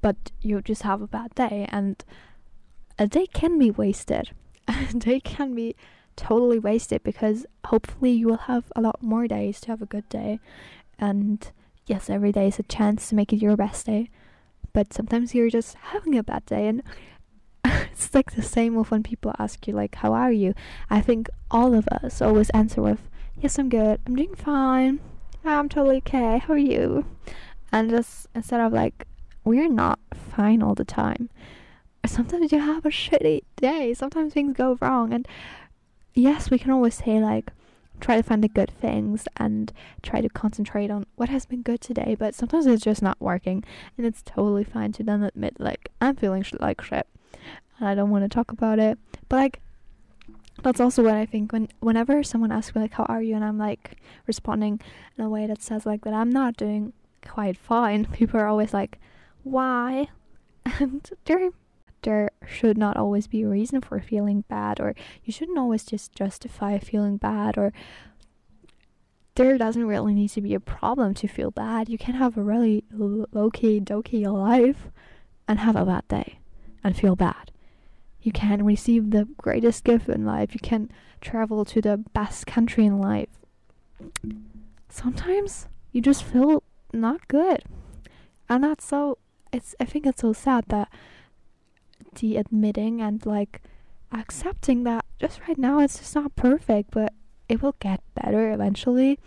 but 0.00 0.16
you 0.40 0.62
just 0.62 0.80
have 0.82 1.02
a 1.02 1.06
bad 1.06 1.34
day 1.34 1.66
and 1.68 2.04
a 2.98 3.06
day 3.06 3.26
can 3.26 3.58
be 3.58 3.70
wasted 3.70 4.30
day 4.98 5.20
can 5.20 5.54
be 5.54 5.76
totally 6.16 6.58
wasted 6.58 7.02
because 7.02 7.46
hopefully 7.66 8.10
you 8.12 8.26
will 8.26 8.36
have 8.36 8.70
a 8.76 8.80
lot 8.80 9.02
more 9.02 9.26
days 9.26 9.60
to 9.62 9.68
have 9.68 9.82
a 9.82 9.86
good 9.86 10.08
day. 10.08 10.40
And 10.98 11.50
yes 11.86 12.10
every 12.10 12.32
day 12.32 12.48
is 12.48 12.58
a 12.58 12.64
chance 12.64 13.08
to 13.08 13.14
make 13.14 13.32
it 13.32 13.42
your 13.42 13.56
best 13.56 13.86
day 13.86 14.10
but 14.72 14.92
sometimes 14.92 15.34
you're 15.34 15.50
just 15.50 15.74
having 15.74 16.16
a 16.16 16.22
bad 16.22 16.46
day. 16.46 16.68
And 16.68 16.82
it's 17.64 18.14
like 18.14 18.32
the 18.32 18.42
same 18.42 18.74
with 18.74 18.90
when 18.90 19.02
people 19.02 19.34
ask 19.38 19.66
you 19.66 19.74
like 19.74 19.96
how 19.96 20.12
are 20.12 20.32
you? 20.32 20.54
I 20.88 21.00
think 21.00 21.28
all 21.50 21.74
of 21.74 21.86
us 21.88 22.22
always 22.22 22.50
answer 22.50 22.82
with 22.82 23.08
yes 23.40 23.58
i'm 23.58 23.68
good. 23.68 24.00
I'm 24.06 24.16
doing 24.16 24.34
fine. 24.34 25.00
I'm 25.44 25.68
totally 25.68 25.98
okay. 25.98 26.38
How 26.38 26.54
are 26.54 26.58
you? 26.58 27.06
And 27.72 27.90
just 27.90 28.26
instead 28.34 28.60
of 28.60 28.72
like 28.72 29.06
we're 29.44 29.68
not 29.68 29.98
fine 30.14 30.62
all 30.62 30.74
the 30.74 30.84
time. 30.84 31.30
Sometimes 32.06 32.52
you 32.52 32.58
have 32.58 32.84
a 32.84 32.90
shitty 32.90 33.42
day. 33.56 33.94
Sometimes 33.94 34.32
things 34.32 34.56
go 34.56 34.76
wrong. 34.80 35.12
And 35.12 35.28
yes, 36.14 36.50
we 36.50 36.58
can 36.58 36.70
always 36.70 36.94
say, 36.94 37.20
like, 37.20 37.52
try 38.00 38.16
to 38.16 38.22
find 38.22 38.42
the 38.42 38.48
good 38.48 38.70
things 38.80 39.28
and 39.36 39.72
try 40.02 40.20
to 40.20 40.28
concentrate 40.28 40.90
on 40.90 41.06
what 41.16 41.28
has 41.28 41.46
been 41.46 41.62
good 41.62 41.80
today. 41.80 42.16
But 42.18 42.34
sometimes 42.34 42.66
it's 42.66 42.82
just 42.82 43.02
not 43.02 43.20
working. 43.20 43.64
And 43.96 44.06
it's 44.06 44.22
totally 44.22 44.64
fine 44.64 44.92
to 44.92 45.02
then 45.02 45.22
admit, 45.22 45.56
like, 45.58 45.90
I'm 46.00 46.16
feeling 46.16 46.42
sh- 46.42 46.54
like 46.58 46.80
shit. 46.80 47.06
And 47.78 47.88
I 47.88 47.94
don't 47.94 48.10
want 48.10 48.24
to 48.24 48.28
talk 48.28 48.50
about 48.50 48.78
it. 48.78 48.98
But, 49.28 49.36
like, 49.36 49.60
that's 50.62 50.80
also 50.80 51.02
what 51.02 51.14
I 51.14 51.26
think 51.26 51.52
when 51.52 51.68
whenever 51.80 52.22
someone 52.22 52.52
asks 52.52 52.74
me 52.74 52.82
like 52.82 52.92
how 52.92 53.04
are 53.04 53.22
you 53.22 53.34
and 53.34 53.44
I'm 53.44 53.58
like 53.58 53.96
responding 54.26 54.80
in 55.16 55.24
a 55.24 55.28
way 55.28 55.46
that 55.46 55.62
says 55.62 55.86
like 55.86 56.04
that 56.04 56.14
I'm 56.14 56.30
not 56.30 56.56
doing 56.56 56.92
quite 57.26 57.56
fine 57.56 58.04
people 58.12 58.40
are 58.40 58.46
always 58.46 58.74
like 58.74 58.98
why 59.42 60.08
and 60.78 61.08
there 61.24 61.50
there 62.02 62.30
should 62.46 62.78
not 62.78 62.96
always 62.96 63.26
be 63.26 63.42
a 63.42 63.48
reason 63.48 63.80
for 63.80 64.00
feeling 64.00 64.44
bad 64.48 64.80
or 64.80 64.94
you 65.24 65.32
shouldn't 65.32 65.58
always 65.58 65.84
just 65.84 66.12
justify 66.12 66.78
feeling 66.78 67.16
bad 67.16 67.56
or 67.56 67.72
there 69.34 69.56
doesn't 69.56 69.86
really 69.86 70.12
need 70.12 70.28
to 70.28 70.40
be 70.40 70.54
a 70.54 70.60
problem 70.60 71.14
to 71.14 71.28
feel 71.28 71.50
bad. 71.50 71.88
You 71.88 71.98
can 71.98 72.14
have 72.14 72.36
a 72.36 72.42
really 72.42 72.84
low-key 72.90 73.80
dokey 73.80 74.26
life 74.30 74.88
and 75.48 75.60
have 75.60 75.76
a 75.76 75.84
bad 75.84 76.06
day 76.08 76.40
and 76.82 76.96
feel 76.96 77.16
bad. 77.16 77.50
You 78.20 78.32
can 78.32 78.64
receive 78.64 79.10
the 79.10 79.28
greatest 79.38 79.84
gift 79.84 80.08
in 80.08 80.26
life. 80.26 80.52
You 80.52 80.60
can 80.60 80.90
travel 81.20 81.64
to 81.64 81.80
the 81.80 81.96
best 82.12 82.46
country 82.46 82.84
in 82.84 83.00
life. 83.00 83.30
Sometimes 84.88 85.68
you 85.92 86.02
just 86.02 86.22
feel 86.22 86.62
not 86.92 87.26
good. 87.28 87.62
And 88.48 88.64
that's 88.64 88.84
so 88.84 89.18
it's 89.52 89.74
I 89.80 89.84
think 89.84 90.06
it's 90.06 90.20
so 90.20 90.32
sad 90.32 90.64
that 90.68 90.88
the 92.14 92.36
admitting 92.36 93.00
and 93.00 93.24
like 93.24 93.62
accepting 94.12 94.84
that 94.84 95.04
just 95.20 95.40
right 95.46 95.58
now 95.58 95.80
it's 95.80 95.98
just 95.98 96.14
not 96.14 96.34
perfect, 96.36 96.90
but 96.90 97.12
it 97.48 97.62
will 97.62 97.76
get 97.78 98.00
better 98.14 98.50
eventually. 98.52 99.18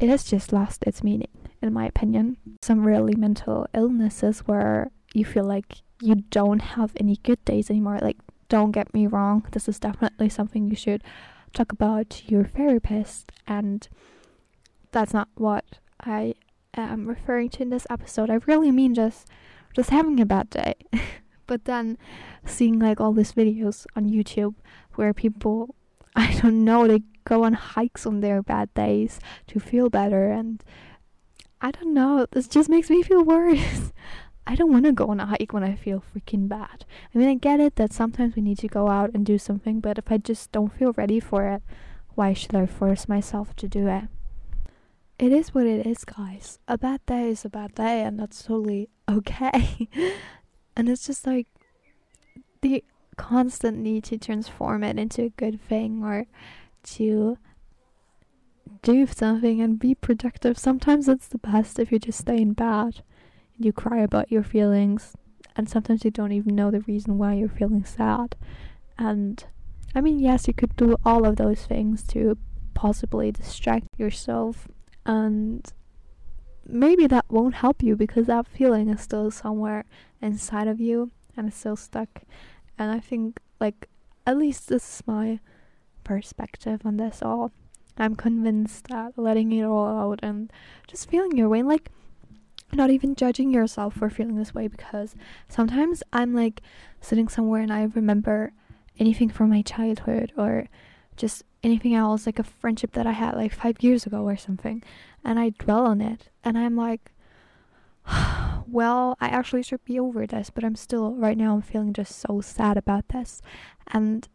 It 0.00 0.08
has 0.08 0.24
just 0.24 0.52
lost 0.52 0.84
its 0.86 1.02
meaning, 1.02 1.28
in 1.62 1.72
my 1.72 1.86
opinion. 1.86 2.36
Some 2.62 2.86
really 2.86 3.14
mental 3.14 3.66
illnesses 3.74 4.40
where 4.40 4.90
you 5.12 5.24
feel 5.24 5.44
like 5.44 5.82
you 6.00 6.16
don't 6.30 6.60
have 6.60 6.92
any 6.96 7.16
good 7.22 7.44
days 7.44 7.70
anymore. 7.70 7.98
Like, 8.00 8.16
don't 8.48 8.72
get 8.72 8.92
me 8.92 9.06
wrong, 9.06 9.46
this 9.52 9.68
is 9.68 9.78
definitely 9.78 10.28
something 10.28 10.68
you 10.68 10.76
should 10.76 11.02
talk 11.52 11.72
about 11.72 12.10
to 12.10 12.26
your 12.26 12.44
therapist, 12.44 13.30
and 13.46 13.88
that's 14.92 15.14
not 15.14 15.28
what 15.34 15.64
I 16.00 16.34
am 16.74 17.06
referring 17.06 17.50
to 17.50 17.62
in 17.62 17.70
this 17.70 17.86
episode. 17.90 18.30
I 18.30 18.40
really 18.46 18.70
mean 18.70 18.94
just 18.94 19.28
just 19.74 19.90
having 19.90 20.18
a 20.20 20.26
bad 20.26 20.50
day. 20.50 20.74
but 21.50 21.64
then 21.64 21.98
seeing 22.46 22.78
like 22.78 23.00
all 23.00 23.12
these 23.12 23.32
videos 23.32 23.84
on 23.96 24.08
YouTube 24.08 24.54
where 24.94 25.12
people 25.12 25.74
I 26.16 26.38
don't 26.40 26.64
know, 26.64 26.86
they 26.86 27.02
go 27.24 27.42
on 27.42 27.54
hikes 27.54 28.06
on 28.06 28.20
their 28.20 28.40
bad 28.40 28.72
days 28.74 29.18
to 29.48 29.58
feel 29.58 29.90
better 29.90 30.30
and 30.30 30.62
I 31.60 31.72
don't 31.72 31.92
know, 31.92 32.24
this 32.30 32.46
just 32.46 32.68
makes 32.68 32.88
me 32.88 33.02
feel 33.02 33.24
worse. 33.24 33.92
I 34.46 34.54
don't 34.54 34.72
want 34.72 34.84
to 34.84 34.92
go 34.92 35.08
on 35.08 35.18
a 35.18 35.26
hike 35.26 35.52
when 35.52 35.64
I 35.64 35.74
feel 35.74 36.02
freaking 36.14 36.48
bad. 36.48 36.84
I 37.12 37.18
mean, 37.18 37.28
I 37.28 37.34
get 37.34 37.58
it 37.58 37.74
that 37.76 37.92
sometimes 37.92 38.36
we 38.36 38.42
need 38.42 38.58
to 38.58 38.68
go 38.68 38.88
out 38.88 39.10
and 39.12 39.26
do 39.26 39.36
something, 39.36 39.80
but 39.80 39.98
if 39.98 40.10
I 40.10 40.18
just 40.18 40.52
don't 40.52 40.72
feel 40.72 40.92
ready 40.92 41.18
for 41.18 41.48
it, 41.48 41.62
why 42.14 42.32
should 42.32 42.54
I 42.54 42.66
force 42.66 43.08
myself 43.08 43.54
to 43.56 43.68
do 43.68 43.88
it? 43.88 44.04
it 45.20 45.32
is 45.32 45.54
what 45.54 45.66
it 45.66 45.86
is, 45.86 46.04
guys. 46.04 46.58
A 46.66 46.78
bad 46.78 47.04
day 47.04 47.28
is 47.28 47.44
a 47.44 47.50
bad 47.50 47.74
day, 47.74 48.00
and 48.02 48.18
that's 48.18 48.42
totally 48.42 48.88
okay. 49.08 49.86
and 50.76 50.88
it's 50.88 51.06
just 51.06 51.26
like 51.26 51.46
the 52.62 52.84
constant 53.16 53.78
need 53.78 54.04
to 54.04 54.18
transform 54.18 54.82
it 54.82 54.98
into 54.98 55.22
a 55.22 55.30
good 55.30 55.60
thing 55.60 56.02
or 56.04 56.26
to 56.82 57.36
do 58.82 59.06
something 59.06 59.60
and 59.60 59.78
be 59.78 59.94
productive. 59.94 60.58
Sometimes 60.58 61.08
it's 61.08 61.28
the 61.28 61.38
best 61.38 61.78
if 61.78 61.92
you 61.92 61.98
just 61.98 62.20
stay 62.20 62.40
in 62.40 62.52
bed 62.52 63.02
and 63.56 63.66
you 63.66 63.72
cry 63.72 63.98
about 63.98 64.32
your 64.32 64.42
feelings, 64.42 65.16
and 65.56 65.68
sometimes 65.68 66.04
you 66.04 66.10
don't 66.10 66.32
even 66.32 66.54
know 66.54 66.70
the 66.70 66.80
reason 66.80 67.18
why 67.18 67.34
you're 67.34 67.48
feeling 67.48 67.84
sad. 67.84 68.36
And 68.96 69.44
I 69.94 70.00
mean, 70.00 70.18
yes, 70.18 70.46
you 70.46 70.54
could 70.54 70.76
do 70.76 70.96
all 71.04 71.26
of 71.26 71.36
those 71.36 71.66
things 71.66 72.02
to 72.08 72.38
possibly 72.74 73.32
distract 73.32 73.88
yourself 73.98 74.68
and 75.04 75.70
maybe 76.72 77.06
that 77.06 77.26
won't 77.28 77.54
help 77.54 77.82
you 77.82 77.96
because 77.96 78.26
that 78.26 78.46
feeling 78.46 78.88
is 78.88 79.00
still 79.00 79.30
somewhere 79.30 79.84
inside 80.20 80.68
of 80.68 80.80
you 80.80 81.10
and 81.36 81.48
it's 81.48 81.56
still 81.56 81.76
stuck. 81.76 82.22
And 82.78 82.90
i 82.90 82.98
think 82.98 83.38
like 83.60 83.88
at 84.26 84.38
least 84.38 84.68
this 84.68 84.82
is 84.82 85.02
my 85.06 85.40
perspective 86.04 86.82
on 86.84 86.96
this 86.96 87.22
all. 87.22 87.52
I'm 87.98 88.16
convinced 88.16 88.88
that 88.88 89.18
letting 89.18 89.52
it 89.52 89.64
all 89.64 89.86
out 89.86 90.20
and 90.22 90.50
just 90.86 91.10
feeling 91.10 91.36
your 91.36 91.48
way 91.48 91.62
like 91.62 91.90
not 92.72 92.90
even 92.90 93.14
judging 93.14 93.50
yourself 93.50 93.94
for 93.94 94.08
feeling 94.08 94.36
this 94.36 94.54
way 94.54 94.68
because 94.68 95.14
sometimes 95.48 96.02
i'm 96.12 96.34
like 96.34 96.62
sitting 97.00 97.28
somewhere 97.28 97.60
and 97.60 97.72
i 97.72 97.82
remember 97.94 98.52
anything 98.98 99.28
from 99.28 99.50
my 99.50 99.62
childhood 99.62 100.32
or 100.36 100.68
just 101.16 101.42
anything 101.62 101.94
else, 101.94 102.26
like 102.26 102.38
a 102.38 102.44
friendship 102.44 102.92
that 102.92 103.06
I 103.06 103.12
had 103.12 103.34
like 103.34 103.52
five 103.52 103.82
years 103.82 104.06
ago 104.06 104.22
or 104.22 104.36
something, 104.36 104.82
and 105.24 105.38
I 105.38 105.50
dwell 105.50 105.86
on 105.86 106.00
it, 106.00 106.30
and 106.44 106.56
I'm 106.56 106.76
like, 106.76 107.12
well, 108.66 109.16
I 109.20 109.28
actually 109.28 109.62
should 109.62 109.84
be 109.84 109.98
over 109.98 110.26
this, 110.26 110.50
but 110.50 110.64
I'm 110.64 110.76
still, 110.76 111.14
right 111.14 111.36
now, 111.36 111.54
I'm 111.54 111.62
feeling 111.62 111.92
just 111.92 112.18
so 112.18 112.40
sad 112.40 112.76
about 112.76 113.08
this. 113.08 113.42
And 113.88 114.28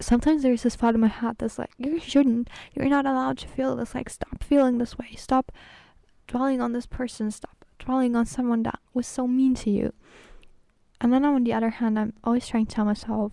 sometimes 0.00 0.42
there's 0.42 0.62
this 0.62 0.76
thought 0.76 0.94
in 0.94 1.00
my 1.00 1.08
head 1.08 1.36
that's 1.38 1.58
like, 1.58 1.70
you 1.78 1.98
shouldn't, 1.98 2.48
you're 2.74 2.88
not 2.88 3.06
allowed 3.06 3.38
to 3.38 3.48
feel 3.48 3.76
this, 3.76 3.94
like, 3.94 4.10
stop 4.10 4.42
feeling 4.42 4.78
this 4.78 4.98
way, 4.98 5.14
stop 5.16 5.52
dwelling 6.26 6.60
on 6.60 6.72
this 6.72 6.86
person, 6.86 7.30
stop 7.30 7.64
dwelling 7.78 8.16
on 8.16 8.26
someone 8.26 8.62
that 8.64 8.80
was 8.94 9.06
so 9.06 9.26
mean 9.26 9.54
to 9.54 9.70
you. 9.70 9.92
And 11.00 11.12
then 11.12 11.24
on 11.24 11.44
the 11.44 11.52
other 11.52 11.70
hand, 11.70 11.98
I'm 11.98 12.14
always 12.24 12.48
trying 12.48 12.66
to 12.66 12.74
tell 12.74 12.84
myself, 12.84 13.32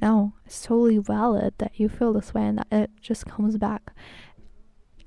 no, 0.00 0.34
it's 0.46 0.62
totally 0.62 0.98
valid 0.98 1.54
that 1.58 1.78
you 1.78 1.88
feel 1.88 2.12
this 2.12 2.32
way 2.34 2.46
and 2.46 2.58
that 2.58 2.66
it 2.70 2.90
just 3.00 3.26
comes 3.26 3.58
back. 3.58 3.92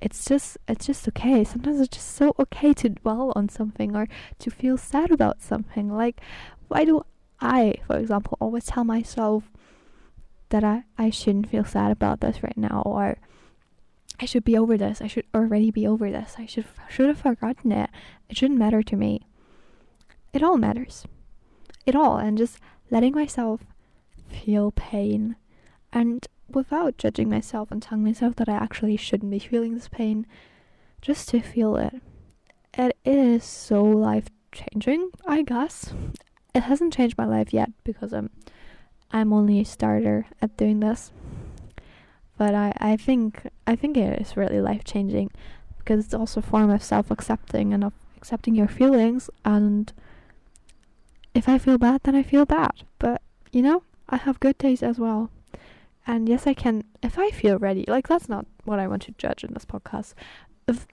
It's 0.02 0.26
just 0.26 0.58
it's 0.68 0.86
just 0.86 1.08
okay. 1.10 1.44
Sometimes 1.44 1.80
it's 1.80 1.96
just 1.96 2.14
so 2.14 2.36
okay 2.40 2.74
to 2.74 2.90
dwell 2.90 3.32
on 3.36 3.50
something 3.50 3.96
or 3.96 4.08
to 4.40 4.52
feel 4.52 4.78
sad 4.78 5.12
about 5.12 5.42
something. 5.42 5.90
Like 5.90 6.22
why 6.68 6.86
do 6.86 7.04
I, 7.40 7.76
for 7.88 7.98
example, 7.98 8.38
always 8.40 8.66
tell 8.66 8.84
myself 8.84 9.44
that 10.50 10.64
I, 10.64 10.84
I 10.98 11.10
shouldn't 11.10 11.50
feel 11.50 11.66
sad 11.66 11.92
about 11.92 12.20
this 12.22 12.44
right 12.44 12.58
now 12.58 12.84
or 12.86 13.18
I 14.20 14.26
should 14.26 14.44
be 14.44 14.58
over 14.58 14.78
this. 14.78 15.02
I 15.02 15.08
should 15.08 15.26
already 15.34 15.72
be 15.72 15.88
over 15.88 16.12
this. 16.12 16.36
I 16.38 16.46
should 16.46 16.66
should 16.90 17.08
have 17.08 17.18
forgotten 17.18 17.72
it. 17.72 17.90
It 18.30 18.38
shouldn't 18.38 18.60
matter 18.60 18.84
to 18.84 18.96
me. 18.96 19.26
It 20.34 20.44
all 20.44 20.58
matters. 20.58 21.06
It 21.86 21.96
all 21.96 22.18
and 22.18 22.38
just 22.38 22.60
letting 22.92 23.14
myself 23.14 23.62
feel 24.34 24.72
pain 24.72 25.36
and 25.92 26.28
without 26.50 26.98
judging 26.98 27.30
myself 27.30 27.72
and 27.72 27.82
telling 27.82 28.04
myself 28.04 28.36
that 28.36 28.50
I 28.50 28.54
actually 28.54 28.98
shouldn't 28.98 29.32
be 29.32 29.40
feeling 29.40 29.74
this 29.74 29.88
pain, 29.88 30.26
just 31.02 31.30
to 31.30 31.40
feel 31.40 31.76
it. 31.76 31.96
It 32.74 32.98
is 33.06 33.44
so 33.44 33.84
life 33.84 34.28
changing, 34.52 35.12
I 35.28 35.44
guess. 35.44 35.94
It 36.54 36.64
hasn't 36.64 36.94
changed 36.94 37.18
my 37.18 37.26
life 37.26 37.54
yet 37.54 37.72
because 37.84 38.14
I'm 38.14 38.30
I'm 39.12 39.32
only 39.32 39.60
a 39.60 39.66
starter 39.66 40.26
at 40.42 40.58
doing 40.58 40.80
this. 40.80 41.12
But 42.38 42.56
I, 42.56 42.74
I 42.78 42.98
think 42.98 43.48
I 43.68 43.76
think 43.76 43.96
it 43.96 44.22
is 44.22 44.38
really 44.38 44.60
life 44.60 44.84
changing 44.84 45.32
because 45.78 46.06
it's 46.06 46.14
also 46.14 46.40
a 46.40 46.44
form 46.44 46.70
of 46.72 46.84
self 46.84 47.12
accepting 47.12 47.74
and 47.74 47.84
of 47.84 47.94
accepting 48.18 48.56
your 48.56 48.68
feelings 48.68 49.30
and 49.44 49.92
if 51.36 51.50
I 51.50 51.58
feel 51.58 51.78
bad 51.78 52.02
then 52.04 52.16
I 52.16 52.24
feel 52.24 52.46
bad. 52.46 52.72
But 52.98 53.22
you 53.52 53.62
know, 53.62 53.84
I 54.10 54.18
have 54.18 54.40
good 54.40 54.58
days 54.58 54.84
as 54.84 55.00
well. 55.00 55.30
And 56.06 56.28
yes 56.28 56.46
I 56.46 56.54
can 56.54 56.84
if 57.02 57.18
I 57.18 57.30
feel 57.30 57.58
ready, 57.58 57.86
like 57.88 58.08
that's 58.08 58.30
not 58.30 58.46
what 58.66 58.80
I 58.80 58.88
want 58.88 59.04
to 59.04 59.16
judge 59.18 59.44
in 59.44 59.54
this 59.54 59.66
podcast. 59.66 60.14
If 60.68 60.88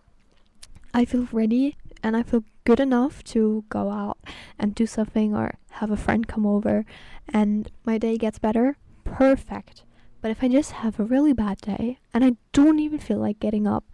I 0.95 1.05
feel 1.05 1.29
ready 1.33 1.77
and 2.03 2.17
I 2.17 2.23
feel 2.23 2.45
good 2.65 2.81
enough 2.81 3.23
to 3.25 3.65
go 3.69 3.91
out 3.91 4.19
and 4.59 4.75
do 4.75 4.87
something 4.87 5.35
or 5.35 5.55
have 5.73 5.91
a 5.91 5.97
friend 5.97 6.27
come 6.27 6.47
over 6.47 6.85
and 7.29 7.71
my 7.85 7.99
day 7.99 8.17
gets 8.17 8.39
better, 8.39 8.77
perfect. 9.05 9.85
But 10.21 10.31
if 10.31 10.43
I 10.43 10.49
just 10.49 10.73
have 10.73 10.99
a 11.01 11.05
really 11.05 11.33
bad 11.33 11.61
day 11.61 11.99
and 12.13 12.25
I 12.25 12.37
don't 12.53 12.79
even 12.79 12.99
feel 12.99 13.19
like 13.19 13.41
getting 13.41 13.67
up, 13.67 13.85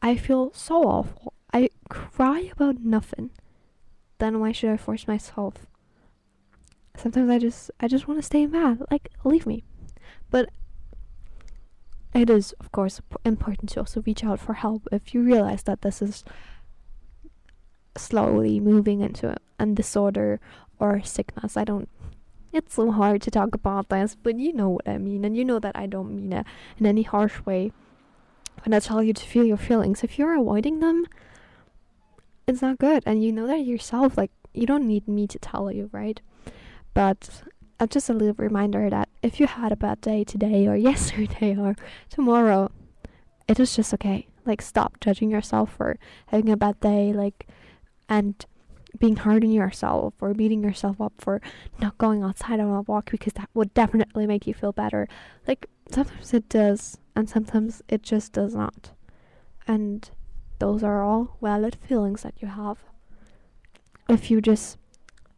I 0.00 0.16
feel 0.16 0.52
so 0.52 0.84
awful. 0.84 1.34
I 1.52 1.70
cry 1.88 2.50
about 2.52 2.80
nothing. 2.80 3.30
Then 4.18 4.40
why 4.40 4.52
should 4.52 4.70
I 4.70 4.76
force 4.76 5.06
myself? 5.06 5.67
Sometimes 6.98 7.30
I 7.30 7.38
just 7.38 7.70
I 7.80 7.86
just 7.86 8.08
want 8.08 8.18
to 8.18 8.26
stay 8.26 8.46
mad. 8.46 8.82
Like 8.90 9.10
leave 9.24 9.46
me. 9.46 9.62
But 10.30 10.50
it 12.12 12.28
is 12.28 12.52
of 12.58 12.72
course 12.72 13.00
important 13.24 13.70
to 13.70 13.80
also 13.80 14.02
reach 14.02 14.24
out 14.24 14.40
for 14.40 14.54
help 14.54 14.88
if 14.90 15.14
you 15.14 15.22
realize 15.22 15.62
that 15.64 15.82
this 15.82 16.02
is 16.02 16.24
slowly 17.96 18.58
moving 18.58 19.00
into 19.00 19.36
a 19.58 19.66
disorder 19.66 20.40
or 20.78 21.02
sickness. 21.02 21.56
I 21.56 21.64
don't. 21.64 21.88
It's 22.52 22.74
so 22.74 22.90
hard 22.90 23.22
to 23.22 23.30
talk 23.30 23.54
about 23.54 23.90
this, 23.90 24.16
but 24.20 24.38
you 24.38 24.52
know 24.52 24.70
what 24.70 24.88
I 24.88 24.98
mean, 24.98 25.24
and 25.24 25.36
you 25.36 25.44
know 25.44 25.58
that 25.58 25.76
I 25.76 25.86
don't 25.86 26.16
mean 26.16 26.32
it 26.32 26.46
in 26.78 26.86
any 26.86 27.02
harsh 27.02 27.44
way. 27.44 27.72
When 28.64 28.72
I 28.72 28.80
tell 28.80 29.02
you 29.02 29.12
to 29.12 29.26
feel 29.26 29.44
your 29.44 29.58
feelings, 29.58 30.02
if 30.02 30.18
you're 30.18 30.34
avoiding 30.34 30.80
them, 30.80 31.06
it's 32.46 32.62
not 32.62 32.78
good, 32.78 33.02
and 33.06 33.22
you 33.22 33.32
know 33.32 33.46
that 33.46 33.66
yourself. 33.66 34.16
Like 34.16 34.32
you 34.54 34.66
don't 34.66 34.86
need 34.86 35.06
me 35.06 35.26
to 35.26 35.38
tell 35.38 35.70
you, 35.70 35.90
right? 35.92 36.20
But 36.94 37.42
uh, 37.80 37.86
just 37.86 38.08
a 38.10 38.12
little 38.12 38.34
reminder 38.34 38.90
that 38.90 39.08
if 39.22 39.40
you 39.40 39.46
had 39.46 39.72
a 39.72 39.76
bad 39.76 40.00
day 40.00 40.24
today 40.24 40.66
or 40.66 40.76
yesterday 40.90 41.56
or 41.56 41.76
tomorrow, 42.10 42.70
it 43.46 43.60
is 43.60 43.74
just 43.74 43.94
okay. 43.94 44.28
Like 44.44 44.62
stop 44.62 44.98
judging 45.00 45.30
yourself 45.30 45.74
for 45.76 45.98
having 46.26 46.50
a 46.50 46.56
bad 46.56 46.80
day. 46.80 47.12
Like 47.12 47.46
and 48.08 48.44
being 48.98 49.16
hard 49.16 49.44
on 49.44 49.50
yourself 49.50 50.14
or 50.20 50.34
beating 50.34 50.62
yourself 50.62 51.00
up 51.00 51.12
for 51.18 51.40
not 51.78 51.98
going 51.98 52.22
outside 52.22 52.60
on 52.60 52.68
a 52.68 52.82
walk 52.82 53.10
because 53.10 53.34
that 53.34 53.50
would 53.54 53.72
definitely 53.74 54.26
make 54.26 54.46
you 54.46 54.54
feel 54.54 54.72
better. 54.72 55.08
Like 55.46 55.66
sometimes 55.90 56.34
it 56.34 56.48
does, 56.48 56.98
and 57.14 57.28
sometimes 57.28 57.82
it 57.88 58.02
just 58.02 58.32
does 58.32 58.54
not. 58.54 58.92
And 59.66 60.10
those 60.58 60.82
are 60.82 61.02
all 61.02 61.36
valid 61.42 61.76
feelings 61.76 62.22
that 62.22 62.34
you 62.40 62.48
have. 62.48 62.78
If 64.08 64.30
you 64.30 64.40
just, 64.40 64.77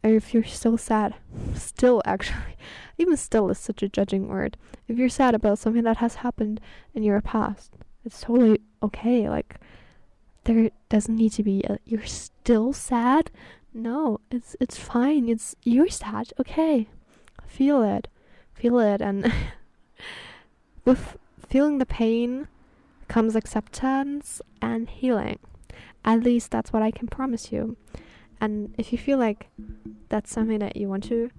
or 0.03 0.11
if 0.11 0.33
you're 0.33 0.43
still 0.43 0.77
sad, 0.77 1.15
still 1.55 2.01
actually, 2.05 2.57
even 2.97 3.17
still 3.17 3.49
is 3.49 3.57
such 3.57 3.83
a 3.83 3.89
judging 3.89 4.27
word. 4.27 4.57
If 4.87 4.97
you're 4.97 5.09
sad 5.09 5.35
about 5.35 5.59
something 5.59 5.83
that 5.83 5.97
has 5.97 6.15
happened 6.15 6.59
in 6.93 7.03
your 7.03 7.21
past, 7.21 7.73
it's 8.03 8.21
totally 8.21 8.61
okay. 8.81 9.29
Like, 9.29 9.59
there 10.43 10.71
doesn't 10.89 11.15
need 11.15 11.31
to 11.33 11.43
be 11.43 11.63
a, 11.63 11.77
you're 11.85 12.05
still 12.05 12.73
sad 12.73 13.31
no 13.73 14.19
it's 14.29 14.55
it's 14.59 14.77
fine 14.77 15.29
it's 15.29 15.55
you're 15.63 15.89
sad 15.89 16.33
okay 16.39 16.87
feel 17.45 17.81
it 17.81 18.07
feel 18.53 18.79
it 18.79 19.01
and 19.01 19.31
with 20.85 21.17
feeling 21.47 21.77
the 21.77 21.85
pain 21.85 22.47
comes 23.07 23.35
acceptance 23.35 24.41
and 24.61 24.89
healing 24.89 25.39
at 26.03 26.21
least 26.23 26.51
that's 26.51 26.73
what 26.73 26.81
i 26.81 26.91
can 26.91 27.07
promise 27.07 27.51
you 27.51 27.77
and 28.41 28.75
if 28.77 28.91
you 28.91 28.97
feel 28.97 29.17
like 29.17 29.47
that's 30.09 30.31
something 30.31 30.59
that 30.59 30.75
you 30.75 30.89
want 30.89 31.05
to 31.05 31.31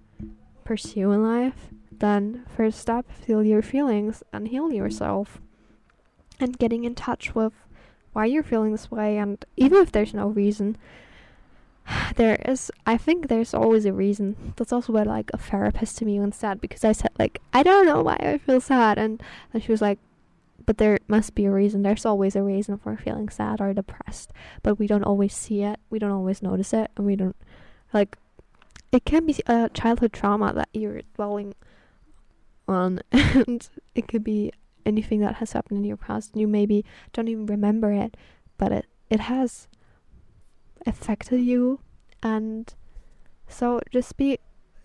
pursue 0.65 1.11
in 1.11 1.23
life 1.23 1.69
then 2.03 2.45
first 2.57 2.81
step 2.81 3.07
feel 3.13 3.45
your 3.45 3.63
feelings 3.63 4.25
and 4.33 4.49
heal 4.49 4.73
yourself. 4.73 5.41
And 6.41 6.59
getting 6.59 6.83
in 6.83 6.97
touch 6.97 7.37
with 7.37 7.53
why 8.13 8.27
you're 8.27 8.43
feeling 8.43 8.73
this 8.73 8.91
way 8.91 9.17
and 9.17 9.43
even 9.57 9.79
if 9.79 9.93
there's 9.93 10.13
no 10.13 10.27
reason 10.27 10.77
there 12.17 12.43
is 12.45 12.71
i 12.87 12.97
think 12.97 13.29
there's 13.29 13.55
always 13.55 13.87
a 13.87 13.93
reason. 13.93 14.53
That's 14.57 14.73
also 14.73 14.93
what 14.93 15.07
like 15.07 15.31
a 15.33 15.39
therapist 15.39 15.97
to 15.99 16.05
me 16.05 16.19
once 16.19 16.37
said 16.37 16.61
because 16.61 16.85
i 16.85 16.91
said 16.91 17.13
like 17.19 17.41
i 17.53 17.63
don't 17.63 17.87
know 17.87 18.03
why 18.03 18.17
i 18.19 18.39
feel 18.39 18.61
sad. 18.61 18.99
And 18.99 19.23
and 19.53 19.63
she 19.63 19.71
was 19.71 19.81
like 19.81 20.01
but 20.67 20.79
there 20.79 20.99
must 21.09 21.35
be 21.35 21.45
a 21.45 21.51
reason. 21.51 21.83
There's 21.83 22.07
always 22.07 22.37
a 22.37 22.43
reason 22.43 22.79
for 22.79 22.97
feeling 22.97 23.29
sad 23.29 23.61
or 23.61 23.73
depressed. 23.75 24.33
But 24.63 24.79
we 24.79 24.87
don't 24.87 25.05
always 25.05 25.35
see 25.35 25.63
it. 25.63 25.81
We 25.91 25.99
don't 25.99 26.11
always 26.11 26.43
notice 26.43 26.73
it. 26.73 26.91
And 26.97 27.07
we 27.07 27.17
don't 27.17 27.37
like 27.93 28.17
it 28.91 29.05
can 29.05 29.27
be 29.27 29.37
a 29.47 29.71
childhood 29.73 30.13
trauma 30.13 30.53
that 30.55 30.69
you're 30.73 31.03
dwelling 31.15 31.55
on. 32.69 33.01
And 33.13 33.69
it 33.95 34.09
could 34.09 34.25
be 34.25 34.53
anything 34.85 35.21
that 35.21 35.37
has 35.37 35.53
happened 35.53 35.79
in 35.79 35.85
your 35.85 35.97
past. 35.97 36.33
And 36.33 36.41
you 36.41 36.49
maybe 36.49 36.85
don't 37.13 37.29
even 37.29 37.47
remember 37.47 37.93
it 37.93 38.17
but 38.63 38.71
it 38.71 38.87
it 39.11 39.21
has 39.21 39.67
affected 40.87 41.41
you. 41.41 41.81
And 42.23 42.73
so 43.49 43.81
just 43.91 44.17
be 44.17 44.39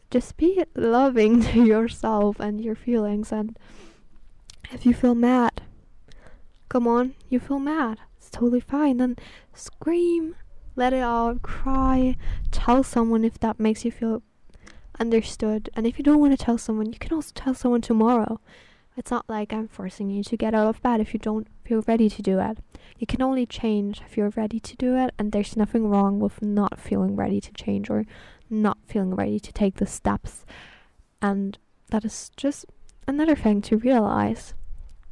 just 0.10 0.36
be 0.36 0.64
loving 0.76 1.42
to 1.50 1.64
yourself 1.64 2.40
and 2.40 2.60
your 2.60 2.74
feelings. 2.74 3.32
And 3.32 3.56
if 4.72 4.84
you 4.84 4.96
feel 4.96 5.14
mad 5.14 5.62
come 6.70 6.88
on 6.88 7.16
you 7.30 7.40
feel 7.40 7.60
mad. 7.60 8.00
It's 8.18 8.30
totally 8.30 8.60
fine. 8.60 8.98
Then 8.98 9.16
scream 9.54 10.36
let 10.76 10.94
it 10.94 11.02
out 11.02 11.42
cry. 11.42 12.16
Tell 12.52 12.84
someone 12.84 13.24
if 13.24 13.40
that 13.40 13.60
makes 13.60 13.84
you 13.84 13.92
feel 13.92 14.22
understood. 15.00 15.70
And 15.76 15.88
if 15.88 15.98
you 15.98 16.04
don't 16.04 16.20
want 16.20 16.38
to 16.38 16.44
tell 16.46 16.58
someone 16.58 16.94
you 16.94 17.00
can 17.00 17.14
also 17.14 17.32
tell 17.34 17.54
someone 17.54 17.82
tomorrow. 17.82 18.40
It's 18.98 19.12
not 19.12 19.30
like 19.30 19.54
I'm 19.54 19.68
forcing 19.68 20.10
you 20.10 20.24
to 20.24 20.36
get 20.36 20.56
out 20.56 20.68
of 20.68 20.82
bed 20.82 21.00
if 21.00 21.14
you 21.14 21.20
don't 21.20 21.48
feel 21.64 21.84
ready 21.88 22.10
to 22.10 22.22
do 22.24 22.40
it. 22.40 22.58
You 22.98 23.06
can 23.06 23.22
only 23.22 23.46
change 23.46 24.02
if 24.04 24.18
you're 24.18 24.32
ready 24.32 24.60
to 24.60 24.76
do 24.76 24.98
it, 24.98 25.14
and 25.20 25.32
there's 25.32 25.56
nothing 25.56 25.88
wrong 25.88 26.20
with 26.20 26.42
not 26.42 26.80
feeling 26.80 27.16
ready 27.16 27.40
to 27.40 27.54
change 27.54 27.92
or 27.92 28.06
not 28.50 28.80
feeling 28.88 29.14
ready 29.14 29.40
to 29.40 29.54
take 29.54 29.76
the 29.76 29.86
steps. 29.86 30.46
And 31.22 31.60
that 31.92 32.06
is 32.06 32.32
just 32.36 32.66
another 33.08 33.36
thing 33.36 33.62
to 33.64 33.78
realize 33.78 34.56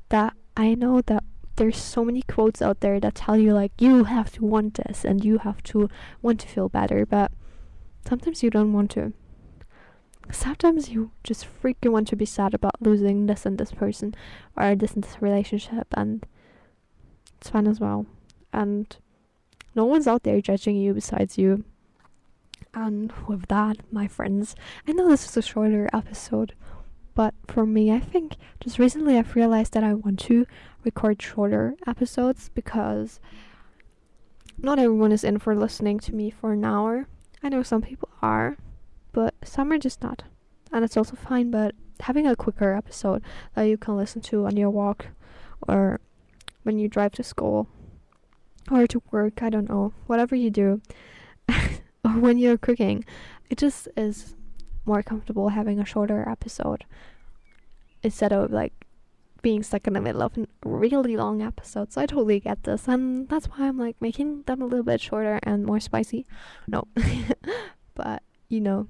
that 0.10 0.34
I 0.58 0.74
know 0.74 1.02
that 1.02 1.24
there's 1.56 1.78
so 1.78 2.04
many 2.04 2.22
quotes 2.22 2.62
out 2.62 2.82
there 2.82 3.00
that 3.00 3.16
tell 3.16 3.38
you 3.38 3.54
like 3.54 3.72
you 3.80 4.06
have 4.06 4.32
to 4.34 4.46
want 4.46 4.76
this 4.76 5.06
and 5.06 5.24
you 5.24 5.40
have 5.40 5.64
to 5.64 5.90
want 6.22 6.40
to 6.42 6.48
feel 6.48 6.70
better, 6.70 7.06
but 7.06 7.32
sometimes 8.08 8.44
you 8.44 8.50
don't 8.50 8.74
want 8.74 8.92
to. 8.92 9.14
Sometimes 10.32 10.90
you 10.90 11.12
just 11.24 11.46
freaking 11.62 11.92
want 11.92 12.08
to 12.10 12.16
be 12.16 12.26
sad 12.26 12.54
about 12.54 12.82
losing 12.82 13.28
this 13.28 13.46
and 13.46 13.58
this 13.58 13.72
person 13.72 14.16
or 14.56 14.76
this 14.76 14.94
and 14.94 15.04
this 15.04 15.22
relationship 15.22 15.88
and 15.96 16.26
it's 17.38 17.50
fun 17.50 17.68
as 17.68 17.80
well. 17.80 18.06
And 18.52 18.96
no 19.76 19.86
one's 19.86 20.08
out 20.08 20.24
there 20.24 20.42
judging 20.42 20.78
you 20.78 20.94
besides 20.94 21.38
you. 21.38 21.64
And 22.74 23.14
with 23.28 23.48
that 23.48 23.78
my 23.92 24.06
friends 24.08 24.54
i 24.86 24.92
know 24.92 25.08
this 25.08 25.26
is 25.26 25.38
a 25.38 25.42
shorter 25.42 25.90
episode 25.94 26.54
but 27.14 27.34
for 27.48 27.66
me 27.66 27.92
i 27.92 28.00
think 28.00 28.36
just 28.60 28.78
recently 28.80 29.18
i've 29.18 29.34
realized 29.36 29.74
that 29.74 29.84
i 29.84 29.94
want 29.94 30.20
to 30.20 30.46
record 30.86 31.22
shorter 31.22 31.76
episodes 31.86 32.50
because 32.54 33.20
not 34.58 34.80
everyone 34.80 35.12
is 35.12 35.24
in 35.24 35.40
for 35.40 35.56
listening 35.56 36.00
to 36.00 36.16
me 36.16 36.30
for 36.30 36.54
an 36.54 36.64
hour 36.64 37.08
i 37.44 37.50
know 37.50 37.64
some 37.64 37.82
people 37.82 38.10
are 38.22 38.58
but 39.16 39.34
some 39.46 39.72
are 39.72 39.78
just 39.78 40.04
not. 40.04 40.24
And 40.74 40.84
it's 40.84 40.98
also 40.98 41.16
fine, 41.16 41.50
but 41.50 41.74
having 42.02 42.28
a 42.28 42.36
quicker 42.36 42.74
episode 42.74 43.24
that 43.54 43.64
you 43.64 43.78
can 43.78 43.96
listen 43.96 44.22
to 44.24 44.46
on 44.46 44.58
your 44.58 44.70
walk 44.70 45.08
or 45.70 46.02
when 46.64 46.78
you 46.78 46.90
drive 46.90 47.14
to 47.14 47.24
school 47.24 47.70
or 48.70 48.86
to 48.88 49.02
work, 49.12 49.42
I 49.42 49.50
don't 49.50 49.70
know, 49.70 49.94
whatever 50.06 50.36
you 50.36 50.50
do, 50.50 50.82
or 51.50 52.20
when 52.20 52.38
you're 52.38 52.58
cooking, 52.58 53.06
it 53.50 53.58
just 53.58 53.88
is 53.96 54.36
more 54.86 55.02
comfortable 55.02 55.50
having 55.50 55.80
a 55.80 55.86
shorter 55.86 56.28
episode. 56.28 56.84
instead 58.04 58.34
of 58.34 58.52
like 58.52 58.85
being 59.42 59.64
stuck 59.64 59.88
in 59.88 59.94
the 59.94 60.02
middle 60.02 60.22
of 60.22 60.38
a 60.38 60.48
really 60.64 61.16
long 61.16 61.42
episode. 61.42 61.94
So 61.94 62.02
I 62.02 62.06
totally 62.06 62.40
get 62.40 62.64
this, 62.64 62.88
and 62.88 63.30
that's 63.30 63.46
why 63.48 63.68
I'm 63.68 63.78
like 63.78 63.96
making 64.02 64.44
them 64.44 64.62
a 64.62 64.66
little 64.66 64.84
bit 64.84 65.02
shorter 65.02 65.40
and 65.44 65.66
more 65.66 65.80
spicy. 65.80 66.26
No, 66.68 66.88
but 67.96 68.24
you 68.50 68.62
know 68.62 68.88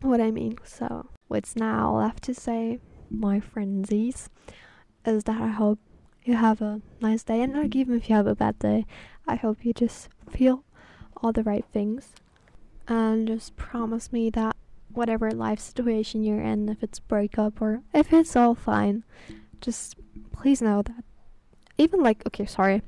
what 0.00 0.20
I 0.20 0.30
mean. 0.30 0.58
So 0.64 1.06
what's 1.28 1.56
now 1.56 1.96
left 1.96 2.24
to 2.24 2.34
say, 2.34 2.80
my 3.10 3.40
friendsies, 3.40 4.28
is 5.04 5.24
that 5.24 5.40
I 5.40 5.48
hope 5.48 5.78
you 6.24 6.34
have 6.34 6.60
a 6.62 6.80
nice 7.00 7.22
day, 7.22 7.42
and 7.42 7.54
like 7.54 7.76
even 7.76 7.96
if 7.96 8.08
you 8.08 8.16
have 8.16 8.26
a 8.26 8.34
bad 8.34 8.58
day, 8.58 8.86
I 9.26 9.36
hope 9.36 9.64
you 9.64 9.72
just 9.72 10.08
feel 10.30 10.64
all 11.18 11.32
the 11.32 11.42
right 11.42 11.64
things, 11.72 12.12
and 12.88 13.28
just 13.28 13.56
promise 13.56 14.12
me 14.12 14.30
that 14.30 14.56
whatever 14.94 15.30
life 15.30 15.60
situation 15.60 16.22
you're 16.22 16.40
in, 16.40 16.68
if 16.68 16.82
it's 16.82 17.00
breakup 17.00 17.60
or 17.60 17.82
if 17.92 18.12
it's 18.12 18.36
all 18.36 18.54
fine, 18.54 19.04
just 19.60 19.96
please 20.32 20.62
know 20.62 20.82
that 20.82 21.04
even 21.78 22.02
like 22.02 22.26
okay, 22.26 22.46
sorry, 22.46 22.82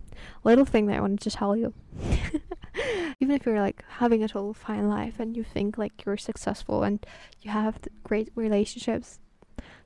little 0.45 0.65
thing 0.65 0.87
that 0.87 0.97
I 0.97 1.01
wanted 1.01 1.21
to 1.21 1.31
tell 1.31 1.57
you. 1.57 1.75
even 3.21 3.35
if 3.35 3.47
you're 3.47 3.61
like 3.61 3.85
having 3.89 4.23
a 4.23 4.29
total 4.29 4.53
fine 4.53 4.89
life 4.89 5.19
and 5.19 5.37
you 5.37 5.43
think 5.43 5.79
like 5.79 6.05
you're 6.05 6.17
successful 6.17 6.83
and 6.83 7.05
you 7.41 7.51
have 7.51 7.79
great 8.05 8.31
relationships, 8.35 9.19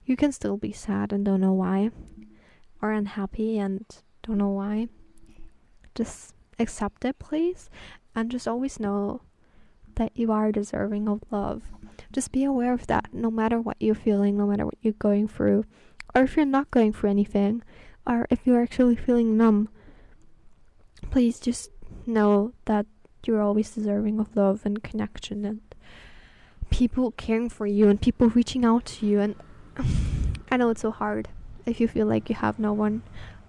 you 0.04 0.16
can 0.16 0.33
still 0.33 0.56
be 0.56 0.72
sad 0.72 1.12
and 1.12 1.24
don't 1.24 1.40
know 1.40 1.52
why, 1.52 1.90
or 2.83 2.92
unhappy 2.92 3.59
and 3.59 3.85
don't 4.22 4.38
know 4.38 4.48
why. 4.48 4.88
Just 5.94 6.35
accept 6.59 7.04
it, 7.04 7.18
please, 7.18 7.70
and 8.14 8.30
just 8.30 8.48
always 8.48 8.80
know 8.80 9.22
that 9.96 10.12
you 10.14 10.33
are 10.33 10.52
deserving 10.52 11.09
of 11.09 11.22
love. 11.30 11.62
Just 12.12 12.33
be 12.33 12.44
aware 12.44 12.73
of 12.73 12.87
that 12.88 13.11
no 13.12 13.31
matter 13.31 13.61
what 13.61 13.77
you're 13.79 13.94
feeling, 13.94 14.37
no 14.37 14.46
matter 14.46 14.64
what 14.64 14.79
you're 14.81 14.94
going 14.94 15.29
through, 15.29 15.64
or 16.14 16.23
if 16.23 16.37
you're 16.37 16.46
not 16.46 16.70
going 16.70 16.92
through 16.92 17.11
anything, 17.11 17.62
or 18.07 18.27
if 18.31 18.40
you're 18.44 18.62
actually 18.62 18.96
feeling 18.96 19.37
numb. 19.37 19.68
Please 21.11 21.38
just 21.38 21.70
know 22.07 22.53
that 22.64 22.87
you're 23.27 23.42
always 23.42 23.70
deserving 23.70 24.18
of 24.18 24.35
love 24.35 24.62
and 24.64 24.83
connection 24.83 25.44
and 25.44 25.61
people 26.70 27.11
caring 27.12 27.49
for 27.49 27.66
you 27.66 27.88
and 27.88 28.01
people 28.01 28.29
reaching 28.29 28.64
out 28.64 28.85
to 28.87 29.07
you. 29.07 29.20
And 29.20 29.35
I 30.51 30.57
know 30.57 30.70
it's 30.70 30.83
so 30.83 30.90
hard 30.90 31.29
if 31.66 31.81
you 31.81 31.88
feel 31.88 32.07
like 32.07 32.29
you 32.29 32.37
have 32.37 32.59
no 32.59 32.73
one, 32.73 33.03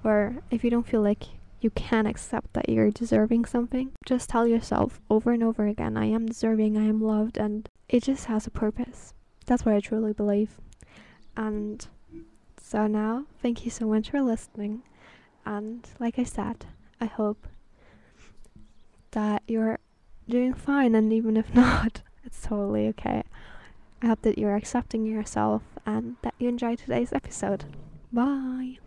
or 0.04 0.38
if 0.52 0.64
you 0.64 0.70
don't 0.70 0.88
feel 0.88 1.02
like 1.02 1.24
you 1.62 1.70
can 1.70 2.08
accept 2.08 2.54
that 2.54 2.70
you're 2.70 2.92
deserving 2.92 3.46
something. 3.46 3.92
Just 4.06 4.30
tell 4.30 4.48
yourself 4.48 5.00
over 5.10 5.32
and 5.32 5.44
over 5.44 5.68
again, 5.68 5.96
I 5.96 6.06
am 6.06 6.26
deserving, 6.26 6.78
I 6.78 6.86
am 6.86 7.00
loved, 7.00 7.38
and 7.38 7.70
it 7.88 8.04
just 8.04 8.26
has 8.26 8.48
a 8.48 8.52
purpose. 8.52 9.14
That's 9.46 9.64
what 9.64 9.76
I 9.76 9.80
truly 9.80 10.14
believe. 10.14 10.58
And 11.38 11.86
so 12.62 12.88
now, 12.88 13.26
thank 13.42 13.64
you 13.64 13.72
so 13.72 13.88
much 13.88 14.10
for 14.10 14.22
listening. 14.22 14.82
And 15.46 15.88
like 16.00 16.18
I 16.18 16.24
said, 16.24 16.66
I 17.00 17.06
hope 17.06 17.48
that 19.12 19.44
you're 19.48 19.80
doing 20.28 20.54
fine, 20.54 20.96
and 20.96 21.14
even 21.14 21.38
if 21.38 21.54
not, 21.56 22.02
it's 22.24 22.42
totally 22.42 22.88
okay. 22.90 23.24
I 24.02 24.08
hope 24.08 24.24
that 24.24 24.38
you're 24.38 24.56
accepting 24.56 25.06
yourself 25.06 25.62
and 25.86 26.16
that 26.24 26.34
you 26.40 26.50
enjoyed 26.50 26.80
today's 26.80 27.14
episode. 27.14 27.66
Bye. 28.12 28.80